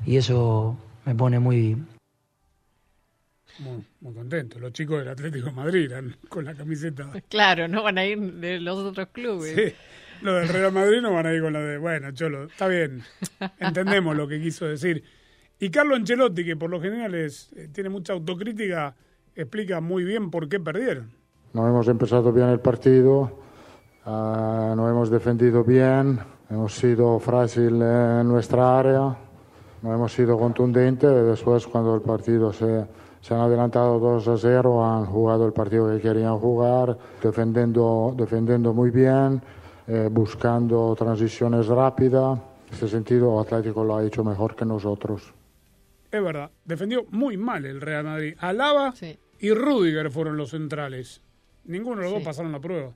y 0.07 0.17
eso 0.17 0.77
me 1.05 1.15
pone 1.15 1.39
muy... 1.39 1.77
Muy, 3.59 4.15
contento. 4.15 4.59
Los 4.59 4.73
chicos 4.73 4.99
del 5.01 5.09
Atlético 5.09 5.47
de 5.47 5.53
Madrid 5.53 5.81
irán 5.85 6.17
con 6.29 6.45
la 6.45 6.55
camiseta. 6.55 7.11
Claro, 7.29 7.69
no 7.69 7.83
van 7.83 7.99
a 7.99 8.07
ir 8.07 8.19
de 8.19 8.61
los 8.61 8.79
otros 8.79 9.09
clubes. 9.13 9.55
Sí, 9.55 9.75
los 10.23 10.41
del 10.41 10.49
Real 10.49 10.73
Madrid 10.73 11.01
no 11.01 11.13
van 11.13 11.27
a 11.27 11.33
ir 11.33 11.43
con 11.43 11.53
la 11.53 11.61
de... 11.61 11.79
Bueno, 11.79 12.11
Cholo, 12.13 12.45
está 12.45 12.69
bien. 12.69 13.03
Entendemos 13.59 14.17
lo 14.17 14.27
que 14.27 14.41
quiso 14.41 14.67
decir. 14.67 15.05
Y 15.59 15.71
Carlo 15.71 15.95
Ancelotti, 15.95 16.45
que 16.45 16.57
por 16.57 16.71
lo 16.71 16.81
general 16.81 17.15
es, 17.15 17.53
eh, 17.57 17.69
tiene 17.73 17.89
mucha 17.89 18.13
autocrítica, 18.13 18.95
explica 19.35 19.81
muy 19.81 20.05
bien 20.05 20.31
por 20.31 20.49
qué 20.49 20.59
perdieron. 20.59 21.11
No 21.53 21.69
hemos 21.69 21.87
empezado 21.89 22.33
bien 22.33 22.49
el 22.49 22.61
partido, 22.61 23.39
uh, 24.07 24.75
no 24.75 24.89
hemos 24.89 25.11
defendido 25.11 25.63
bien, 25.63 26.19
hemos 26.51 26.75
sido 26.75 27.19
frágil 27.21 27.81
en 27.83 28.27
nuestra 28.27 28.79
área 28.79 29.17
no 29.83 29.93
hemos 29.93 30.13
sido 30.13 30.39
contundentes. 30.39 31.11
Después, 31.27 31.67
cuando 31.67 31.95
el 31.95 32.01
partido 32.01 32.53
se, 32.53 32.87
se 33.23 33.35
han 33.35 33.41
adelantado 33.41 34.01
2 34.01 34.29
a 34.29 34.37
0, 34.37 34.85
han 34.85 35.07
jugado 35.07 35.47
el 35.47 35.53
partido 35.53 35.89
que 35.91 36.01
querían 36.03 36.39
jugar, 36.39 36.99
defendiendo, 37.23 38.13
defendiendo 38.17 38.75
muy 38.75 38.91
bien, 38.91 39.41
eh, 39.87 40.09
buscando 40.11 40.95
transiciones 40.99 41.69
rápidas. 41.69 42.41
En 42.69 42.75
ese 42.75 42.89
sentido, 42.89 43.39
Atlético 43.41 43.85
lo 43.85 43.97
ha 43.97 44.05
hecho 44.05 44.25
mejor 44.25 44.57
que 44.57 44.65
nosotros. 44.65 45.33
Es 46.11 46.23
verdad, 46.23 46.51
defendió 46.65 47.07
muy 47.11 47.37
mal 47.37 47.65
el 47.65 47.81
Real 47.81 48.05
Madrid. 48.05 48.35
Alaba 48.39 48.93
y 49.39 49.53
Rudiger 49.53 50.11
fueron 50.11 50.37
los 50.37 50.51
centrales. 50.51 51.23
Ninguno 51.65 51.99
de 51.99 52.03
los 52.03 52.13
dos 52.15 52.23
pasaron 52.25 52.51
la 52.51 52.61
prueba. 52.61 52.91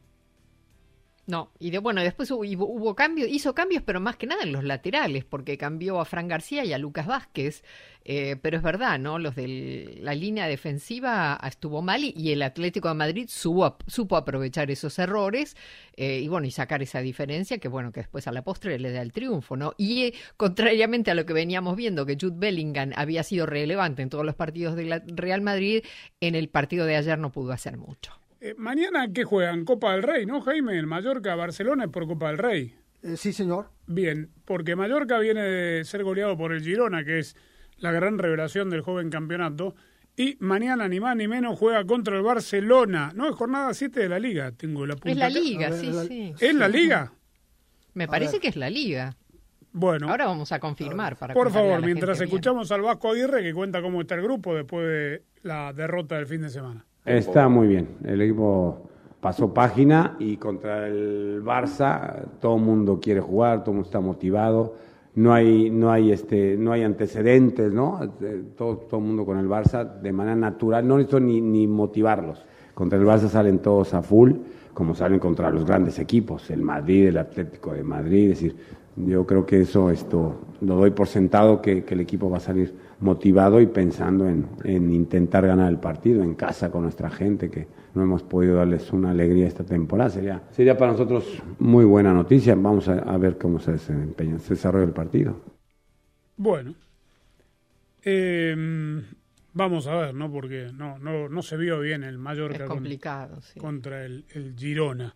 No, 1.27 1.51
y 1.59 1.71
de, 1.71 1.79
bueno, 1.79 2.03
después 2.03 2.31
hubo, 2.31 2.43
hubo 2.43 2.95
cambios, 2.95 3.29
hizo 3.29 3.53
cambios, 3.53 3.83
pero 3.83 4.01
más 4.01 4.17
que 4.17 4.27
nada 4.27 4.45
en 4.45 4.53
los 4.53 4.63
laterales, 4.63 5.25
porque 5.25 5.59
cambió 5.59 6.01
a 6.01 6.05
Fran 6.05 6.29
García 6.29 6.65
y 6.65 6.73
a 6.73 6.79
Lucas 6.79 7.07
Vázquez. 7.07 7.65
Eh, 8.09 8.37
pero 8.41 8.57
es 8.57 8.63
verdad, 8.63 9.01
¿no? 9.01 9.19
Los 9.19 9.35
de 9.35 9.99
la 10.01 10.15
línea 10.15 10.47
defensiva 10.47 11.41
estuvo 11.45 11.83
mal 11.83 12.05
y, 12.05 12.31
el 12.31 12.43
Atlético 12.43 12.87
de 12.87 12.95
Madrid 12.95 13.27
supo, 13.29 13.79
supo 13.89 14.17
aprovechar 14.17 14.71
esos 14.71 14.97
errores 15.01 15.57
eh, 15.97 16.21
y 16.21 16.29
bueno, 16.29 16.47
y 16.47 16.53
sacar 16.53 16.85
esa 16.85 17.01
diferencia 17.01 17.59
que 17.59 17.67
bueno, 17.67 17.91
que 17.91 18.01
después 18.01 18.29
a 18.29 18.33
la 18.33 18.45
postre 18.45 18.79
le 18.79 18.93
da 18.93 19.03
el 19.03 19.11
triunfo, 19.11 19.57
¿no? 19.57 19.75
Y 19.77 20.05
eh, 20.05 20.15
contrariamente 20.37 21.11
a 21.11 21.17
lo 21.17 21.27
que 21.27 21.33
veníamos 21.33 21.75
viendo, 21.75 22.07
que 22.07 22.17
Jude 22.21 22.37
Bellingham 22.39 22.93
había 22.95 23.25
sido 23.25 23.45
relevante 23.45 24.03
en 24.03 24.09
todos 24.09 24.25
los 24.25 24.37
partidos 24.37 24.77
del 24.77 25.03
Real 25.09 25.41
Madrid, 25.41 25.83
en 26.21 26.37
el 26.37 26.49
partido 26.49 26.87
de 26.87 26.95
ayer 26.95 27.19
no 27.19 27.33
pudo 27.33 27.51
hacer 27.51 27.77
mucho. 27.77 28.13
Mañana, 28.57 29.13
¿qué 29.13 29.25
juegan? 29.25 29.65
Copa 29.65 29.93
del 29.93 30.03
Rey, 30.03 30.27
¿no, 30.27 30.41
Jaime? 30.41 30.79
El 30.79 30.87
Mallorca-Barcelona 30.87 31.85
es 31.85 31.91
por 31.91 32.07
Copa 32.07 32.29
del 32.29 32.39
Rey. 32.39 32.75
sí, 33.17 33.33
señor. 33.33 33.71
Bien, 33.87 34.31
porque 34.45 34.77
Mallorca 34.77 35.19
viene 35.19 35.43
de 35.43 35.85
ser 35.85 36.03
goleado 36.05 36.37
por 36.37 36.53
el 36.53 36.63
Girona, 36.63 37.05
que 37.05 37.19
es 37.19 37.37
la 37.79 37.93
gran 37.93 38.19
revelación 38.19 38.71
del 38.71 38.81
joven 38.81 39.11
campeonato. 39.11 39.75
Y 40.17 40.37
mañana, 40.41 40.89
ni 40.89 40.99
más 40.99 41.15
ni 41.17 41.29
menos, 41.29 41.59
juega 41.59 41.85
contra 41.85 42.17
el 42.17 42.23
Barcelona. 42.23 43.13
No, 43.15 43.29
es 43.29 43.35
jornada 43.35 43.75
7 43.75 44.01
de 44.01 44.09
la 44.09 44.19
Liga. 44.19 44.51
Tengo 44.53 44.87
la 44.87 44.95
punta 44.95 45.11
Es 45.11 45.17
la 45.17 45.29
Liga, 45.29 45.73
sí, 45.73 45.93
sí. 46.09 46.35
¿Es 46.41 46.55
la 46.55 46.69
Liga? 46.69 47.13
Me 47.93 48.09
parece 48.09 48.41
que 48.41 48.49
es 48.49 48.57
la 48.57 48.71
Liga. 48.71 49.15
Bueno. 49.73 50.09
Ahora 50.09 50.25
vamos 50.25 50.53
a 50.53 50.59
confirmar. 50.59 51.17
Para 51.17 51.35
por 51.35 51.53
favor, 51.53 51.85
mientras 51.85 52.19
escuchamos 52.21 52.73
al 52.73 52.81
Vasco 52.81 53.11
Aguirre, 53.11 53.43
que 53.43 53.53
cuenta 53.53 53.83
cómo 53.83 54.01
está 54.01 54.15
el 54.15 54.23
grupo 54.23 54.55
después 54.55 54.87
de 54.87 55.23
la 55.43 55.75
derrota 55.75 56.17
del 56.17 56.27
fin 56.27 56.41
de 56.41 56.49
semana. 56.49 56.87
Está 57.07 57.49
muy 57.49 57.69
bien. 57.69 57.89
El 58.05 58.21
equipo 58.21 58.79
pasó 59.21 59.55
página 59.55 60.17
y 60.19 60.37
contra 60.37 60.87
el 60.89 61.43
Barça 61.43 62.25
todo 62.41 62.57
el 62.57 62.63
mundo 62.63 63.01
quiere 63.01 63.21
jugar, 63.21 63.61
todo 63.61 63.71
el 63.71 63.77
mundo 63.77 63.87
está 63.89 64.01
motivado 64.01 64.75
no 65.17 65.33
hay, 65.33 65.71
no 65.71 65.91
hay, 65.91 66.13
este, 66.13 66.57
no 66.59 66.73
hay 66.73 66.83
antecedentes, 66.83 67.73
¿no? 67.73 68.01
Eh, 68.21 68.43
todo, 68.57 68.77
todo 68.77 69.01
el 69.01 69.07
mundo 69.07 69.25
con 69.25 69.39
el 69.39 69.49
Barça 69.49 70.01
de 70.01 70.13
manera 70.13 70.37
natural, 70.37 70.87
no 70.87 70.99
necesito 70.99 71.21
ni, 71.21 71.41
ni 71.41 71.67
motivarlos. 71.67 72.45
Contra 72.75 72.99
el 72.99 73.07
Barça 73.07 73.29
salen 73.29 73.61
todos 73.61 73.95
a 73.95 74.03
full, 74.03 74.33
como 74.75 74.95
salen 74.95 75.19
contra 75.19 75.51
los 75.51 75.65
grandes 75.65 75.99
equipos, 75.99 76.51
el 76.51 76.61
Madrid, 76.61 77.09
el 77.09 77.17
Atlético 77.17 77.73
de 77.73 77.83
Madrid, 77.83 78.31
es 78.31 78.41
decir, 78.41 78.57
yo 78.97 79.27
creo 79.27 79.47
que 79.47 79.63
eso 79.63 79.91
esto 79.91 80.35
lo 80.61 80.77
doy 80.77 80.91
por 80.91 81.07
sentado 81.07 81.63
que, 81.63 81.83
que 81.85 81.95
el 81.95 82.01
equipo 82.01 82.29
va 82.29 82.37
a 82.37 82.41
salir 82.41 82.75
motivado 83.01 83.61
y 83.61 83.67
pensando 83.67 84.29
en, 84.29 84.49
en, 84.65 84.93
intentar 84.93 85.47
ganar 85.47 85.71
el 85.71 85.79
partido 85.79 86.23
en 86.23 86.35
casa 86.35 86.71
con 86.71 86.83
nuestra 86.83 87.11
gente, 87.11 87.51
que 87.51 87.67
no 87.95 88.03
hemos 88.03 88.23
podido 88.23 88.57
darles 88.57 88.93
una 88.93 89.11
alegría 89.11 89.47
esta 89.47 89.65
temporada. 89.65 90.11
Sería, 90.11 90.43
sería 90.51 90.77
para 90.77 90.93
nosotros 90.93 91.43
muy 91.59 91.85
buena 91.85 92.13
noticia. 92.13 92.55
Vamos 92.55 92.89
a, 92.89 93.17
ver 93.19 93.39
cómo 93.39 93.59
se 93.59 93.73
desempeña, 93.73 94.39
se 94.39 94.55
desarrolla 94.55 94.85
el 94.85 94.93
partido. 94.93 95.41
Bueno, 96.37 96.75
em, 98.03 99.03
vamos 99.53 99.87
a 99.87 99.97
ver, 99.97 100.15
¿no? 100.15 100.31
Porque 100.31 100.71
no, 100.73 100.99
no, 100.99 101.29
no 101.29 101.43
se 101.43 101.57
vio 101.57 101.81
bien 101.81 102.03
el 102.05 102.19
Mallorca 102.19 102.67
complicado, 102.67 103.41
contra 103.59 104.05
el, 104.05 104.25
el, 104.35 104.55
Girona. 104.57 105.15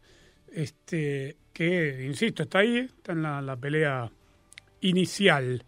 Este, 0.52 1.36
que, 1.52 2.04
insisto, 2.06 2.42
está 2.42 2.58
ahí, 2.60 2.78
está 2.78 3.12
en 3.12 3.22
la, 3.22 3.40
la 3.40 3.56
pelea 3.56 4.10
inicial. 4.80 5.64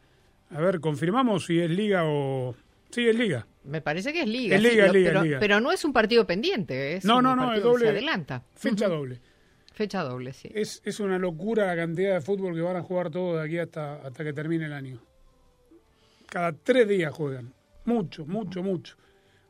A 0.55 0.61
ver, 0.61 0.80
confirmamos 0.80 1.46
si 1.46 1.61
es 1.61 1.70
liga 1.70 2.03
o... 2.05 2.55
Sí, 2.90 3.09
es 3.09 3.16
liga. 3.16 3.46
Me 3.64 3.80
parece 3.80 4.12
que 4.12 4.22
es 4.22 4.28
liga. 4.28 4.57
Es 4.57 4.62
liga, 4.62 4.92
liga, 4.92 5.11
pero, 5.11 5.22
liga. 5.22 5.38
pero, 5.40 5.61
no 5.61 5.72
es 5.72 5.84
un 5.84 5.92
partido 5.92 6.26
pendiente, 6.26 6.96
es 6.96 7.05
no, 7.05 7.22
no, 7.22 7.34
no, 7.34 7.55
es 7.55 7.62
doble. 7.62 7.86
se 7.86 7.90
adelanta. 7.90 8.42
Fecha 8.55 8.88
doble. 8.88 9.20
Fecha 9.72 10.03
doble, 10.03 10.32
sí. 10.34 10.50
Es, 10.55 10.82
es 10.84 11.00
una 11.00 11.18
locura 11.18 11.66
la 11.66 11.76
cantidad 11.76 12.14
de 12.14 12.20
fútbol 12.20 12.55
que 12.55 12.61
van 12.61 12.76
a 12.76 12.82
jugar 12.82 13.11
todos 13.11 13.38
de 13.38 13.46
aquí 13.46 13.59
hasta, 13.59 13.94
hasta 13.94 14.24
que 14.24 14.32
termine 14.34 14.66
el 14.66 14.72
año. 14.74 15.00
Cada 16.28 16.53
tres 16.53 16.86
días 16.86 17.14
juegan. 17.14 17.55
Mucho, 17.86 18.26
mucho, 18.26 18.62
mucho. 18.62 18.96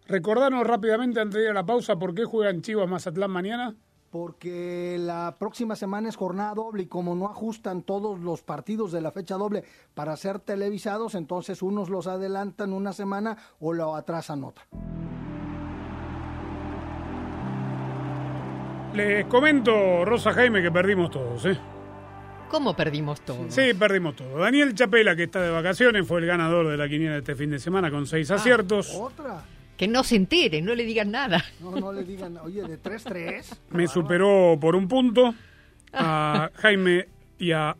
Recordanos 0.06 0.64
rápidamente 0.66 1.20
antes 1.20 1.38
de 1.38 1.44
ir 1.44 1.50
a 1.50 1.54
la 1.54 1.66
pausa 1.66 1.96
por 1.96 2.14
qué 2.14 2.24
juegan 2.24 2.62
Chivas 2.62 2.88
Mazatlán 2.88 3.30
mañana 3.30 3.74
porque 4.12 4.98
la 5.00 5.36
próxima 5.38 5.74
semana 5.74 6.10
es 6.10 6.16
jornada 6.16 6.54
doble 6.54 6.82
y 6.82 6.86
como 6.86 7.14
no 7.16 7.24
ajustan 7.26 7.82
todos 7.82 8.20
los 8.20 8.42
partidos 8.42 8.92
de 8.92 9.00
la 9.00 9.10
fecha 9.10 9.36
doble 9.36 9.64
para 9.94 10.14
ser 10.18 10.38
televisados, 10.38 11.14
entonces 11.14 11.62
unos 11.62 11.88
los 11.88 12.06
adelantan 12.06 12.74
una 12.74 12.92
semana 12.92 13.38
o 13.58 13.72
lo 13.72 13.96
atrasan 13.96 14.44
otra. 14.44 14.66
Les 18.92 19.24
comento, 19.24 20.04
Rosa 20.04 20.34
Jaime, 20.34 20.60
que 20.60 20.70
perdimos 20.70 21.10
todos, 21.10 21.46
¿eh? 21.46 21.58
¿Cómo 22.50 22.76
perdimos 22.76 23.22
todos? 23.22 23.46
Sí, 23.48 23.72
perdimos 23.72 24.14
todo. 24.14 24.36
Daniel 24.36 24.74
Chapela, 24.74 25.16
que 25.16 25.22
está 25.22 25.40
de 25.40 25.48
vacaciones, 25.48 26.06
fue 26.06 26.20
el 26.20 26.26
ganador 26.26 26.68
de 26.68 26.76
la 26.76 26.86
quiniela 26.86 27.14
de 27.14 27.20
este 27.20 27.34
fin 27.34 27.48
de 27.48 27.58
semana 27.58 27.90
con 27.90 28.06
seis 28.06 28.30
ah, 28.30 28.34
aciertos. 28.34 28.94
¿Otra? 28.94 29.42
Que 29.82 29.88
no 29.88 30.04
se 30.04 30.14
entere, 30.14 30.62
no 30.62 30.76
le 30.76 30.84
digan 30.84 31.10
nada. 31.10 31.44
No, 31.58 31.72
no 31.72 31.92
le 31.92 32.04
digan, 32.04 32.36
oye, 32.36 32.62
de 32.62 32.80
3-3. 32.80 33.62
Me 33.70 33.88
superó 33.88 34.56
por 34.60 34.76
un 34.76 34.86
punto 34.86 35.34
a 35.92 36.52
Jaime 36.54 37.08
y 37.36 37.50
a 37.50 37.76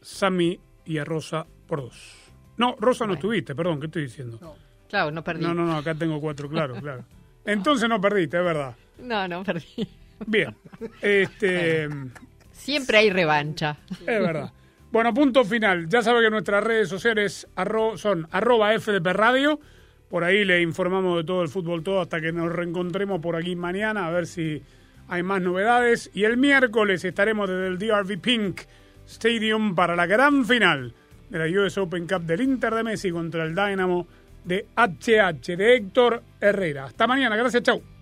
Sami 0.00 0.58
y 0.84 0.98
a 0.98 1.04
Rosa 1.04 1.46
por 1.68 1.82
dos. 1.82 2.32
No, 2.56 2.74
Rosa 2.80 3.06
no 3.06 3.14
estuviste, 3.14 3.54
perdón, 3.54 3.78
¿qué 3.78 3.86
estoy 3.86 4.02
diciendo? 4.02 4.56
Claro, 4.88 5.12
no 5.12 5.22
perdí. 5.22 5.44
No, 5.44 5.54
no, 5.54 5.64
no, 5.64 5.76
acá 5.76 5.94
tengo 5.94 6.20
cuatro, 6.20 6.48
claro, 6.48 6.74
claro. 6.74 7.04
Entonces 7.44 7.88
no 7.88 8.00
perdiste, 8.00 8.36
es 8.36 8.44
verdad. 8.44 8.74
No, 8.98 9.28
no 9.28 9.44
perdí. 9.44 9.88
Bien. 10.26 10.56
Este. 11.00 11.88
Siempre 12.50 12.98
hay 12.98 13.10
revancha. 13.10 13.76
Es 14.00 14.06
verdad. 14.06 14.52
Bueno, 14.90 15.14
punto 15.14 15.44
final. 15.44 15.88
Ya 15.88 16.02
sabe 16.02 16.20
que 16.20 16.30
nuestras 16.30 16.64
redes 16.64 16.88
sociales 16.88 17.46
son 17.94 18.26
arroba 18.32 18.76
FDP 18.76 19.06
Radio 19.12 19.60
por 20.08 20.24
ahí 20.24 20.44
le 20.44 20.60
informamos 20.62 21.18
de 21.18 21.24
todo 21.24 21.42
el 21.42 21.48
fútbol 21.48 21.82
todo 21.82 22.00
hasta 22.00 22.20
que 22.20 22.32
nos 22.32 22.52
reencontremos 22.52 23.20
por 23.20 23.36
aquí 23.36 23.56
mañana 23.56 24.06
a 24.06 24.10
ver 24.10 24.26
si 24.26 24.62
hay 25.08 25.22
más 25.22 25.42
novedades. 25.42 26.10
Y 26.14 26.24
el 26.24 26.36
miércoles 26.36 27.04
estaremos 27.04 27.48
desde 27.48 27.66
el 27.66 27.78
DRV 27.78 28.20
Pink 28.20 28.60
Stadium 29.06 29.74
para 29.74 29.96
la 29.96 30.06
gran 30.06 30.44
final 30.44 30.94
de 31.28 31.38
la 31.38 31.60
US 31.60 31.78
Open 31.78 32.06
Cup 32.06 32.22
del 32.22 32.40
Inter 32.40 32.74
de 32.74 32.84
Messi 32.84 33.10
contra 33.10 33.44
el 33.44 33.54
Dynamo 33.54 34.06
de 34.44 34.66
HH 34.76 35.56
de 35.56 35.76
Héctor 35.76 36.22
Herrera. 36.40 36.84
Hasta 36.84 37.06
mañana, 37.06 37.36
gracias, 37.36 37.62
chau. 37.62 37.93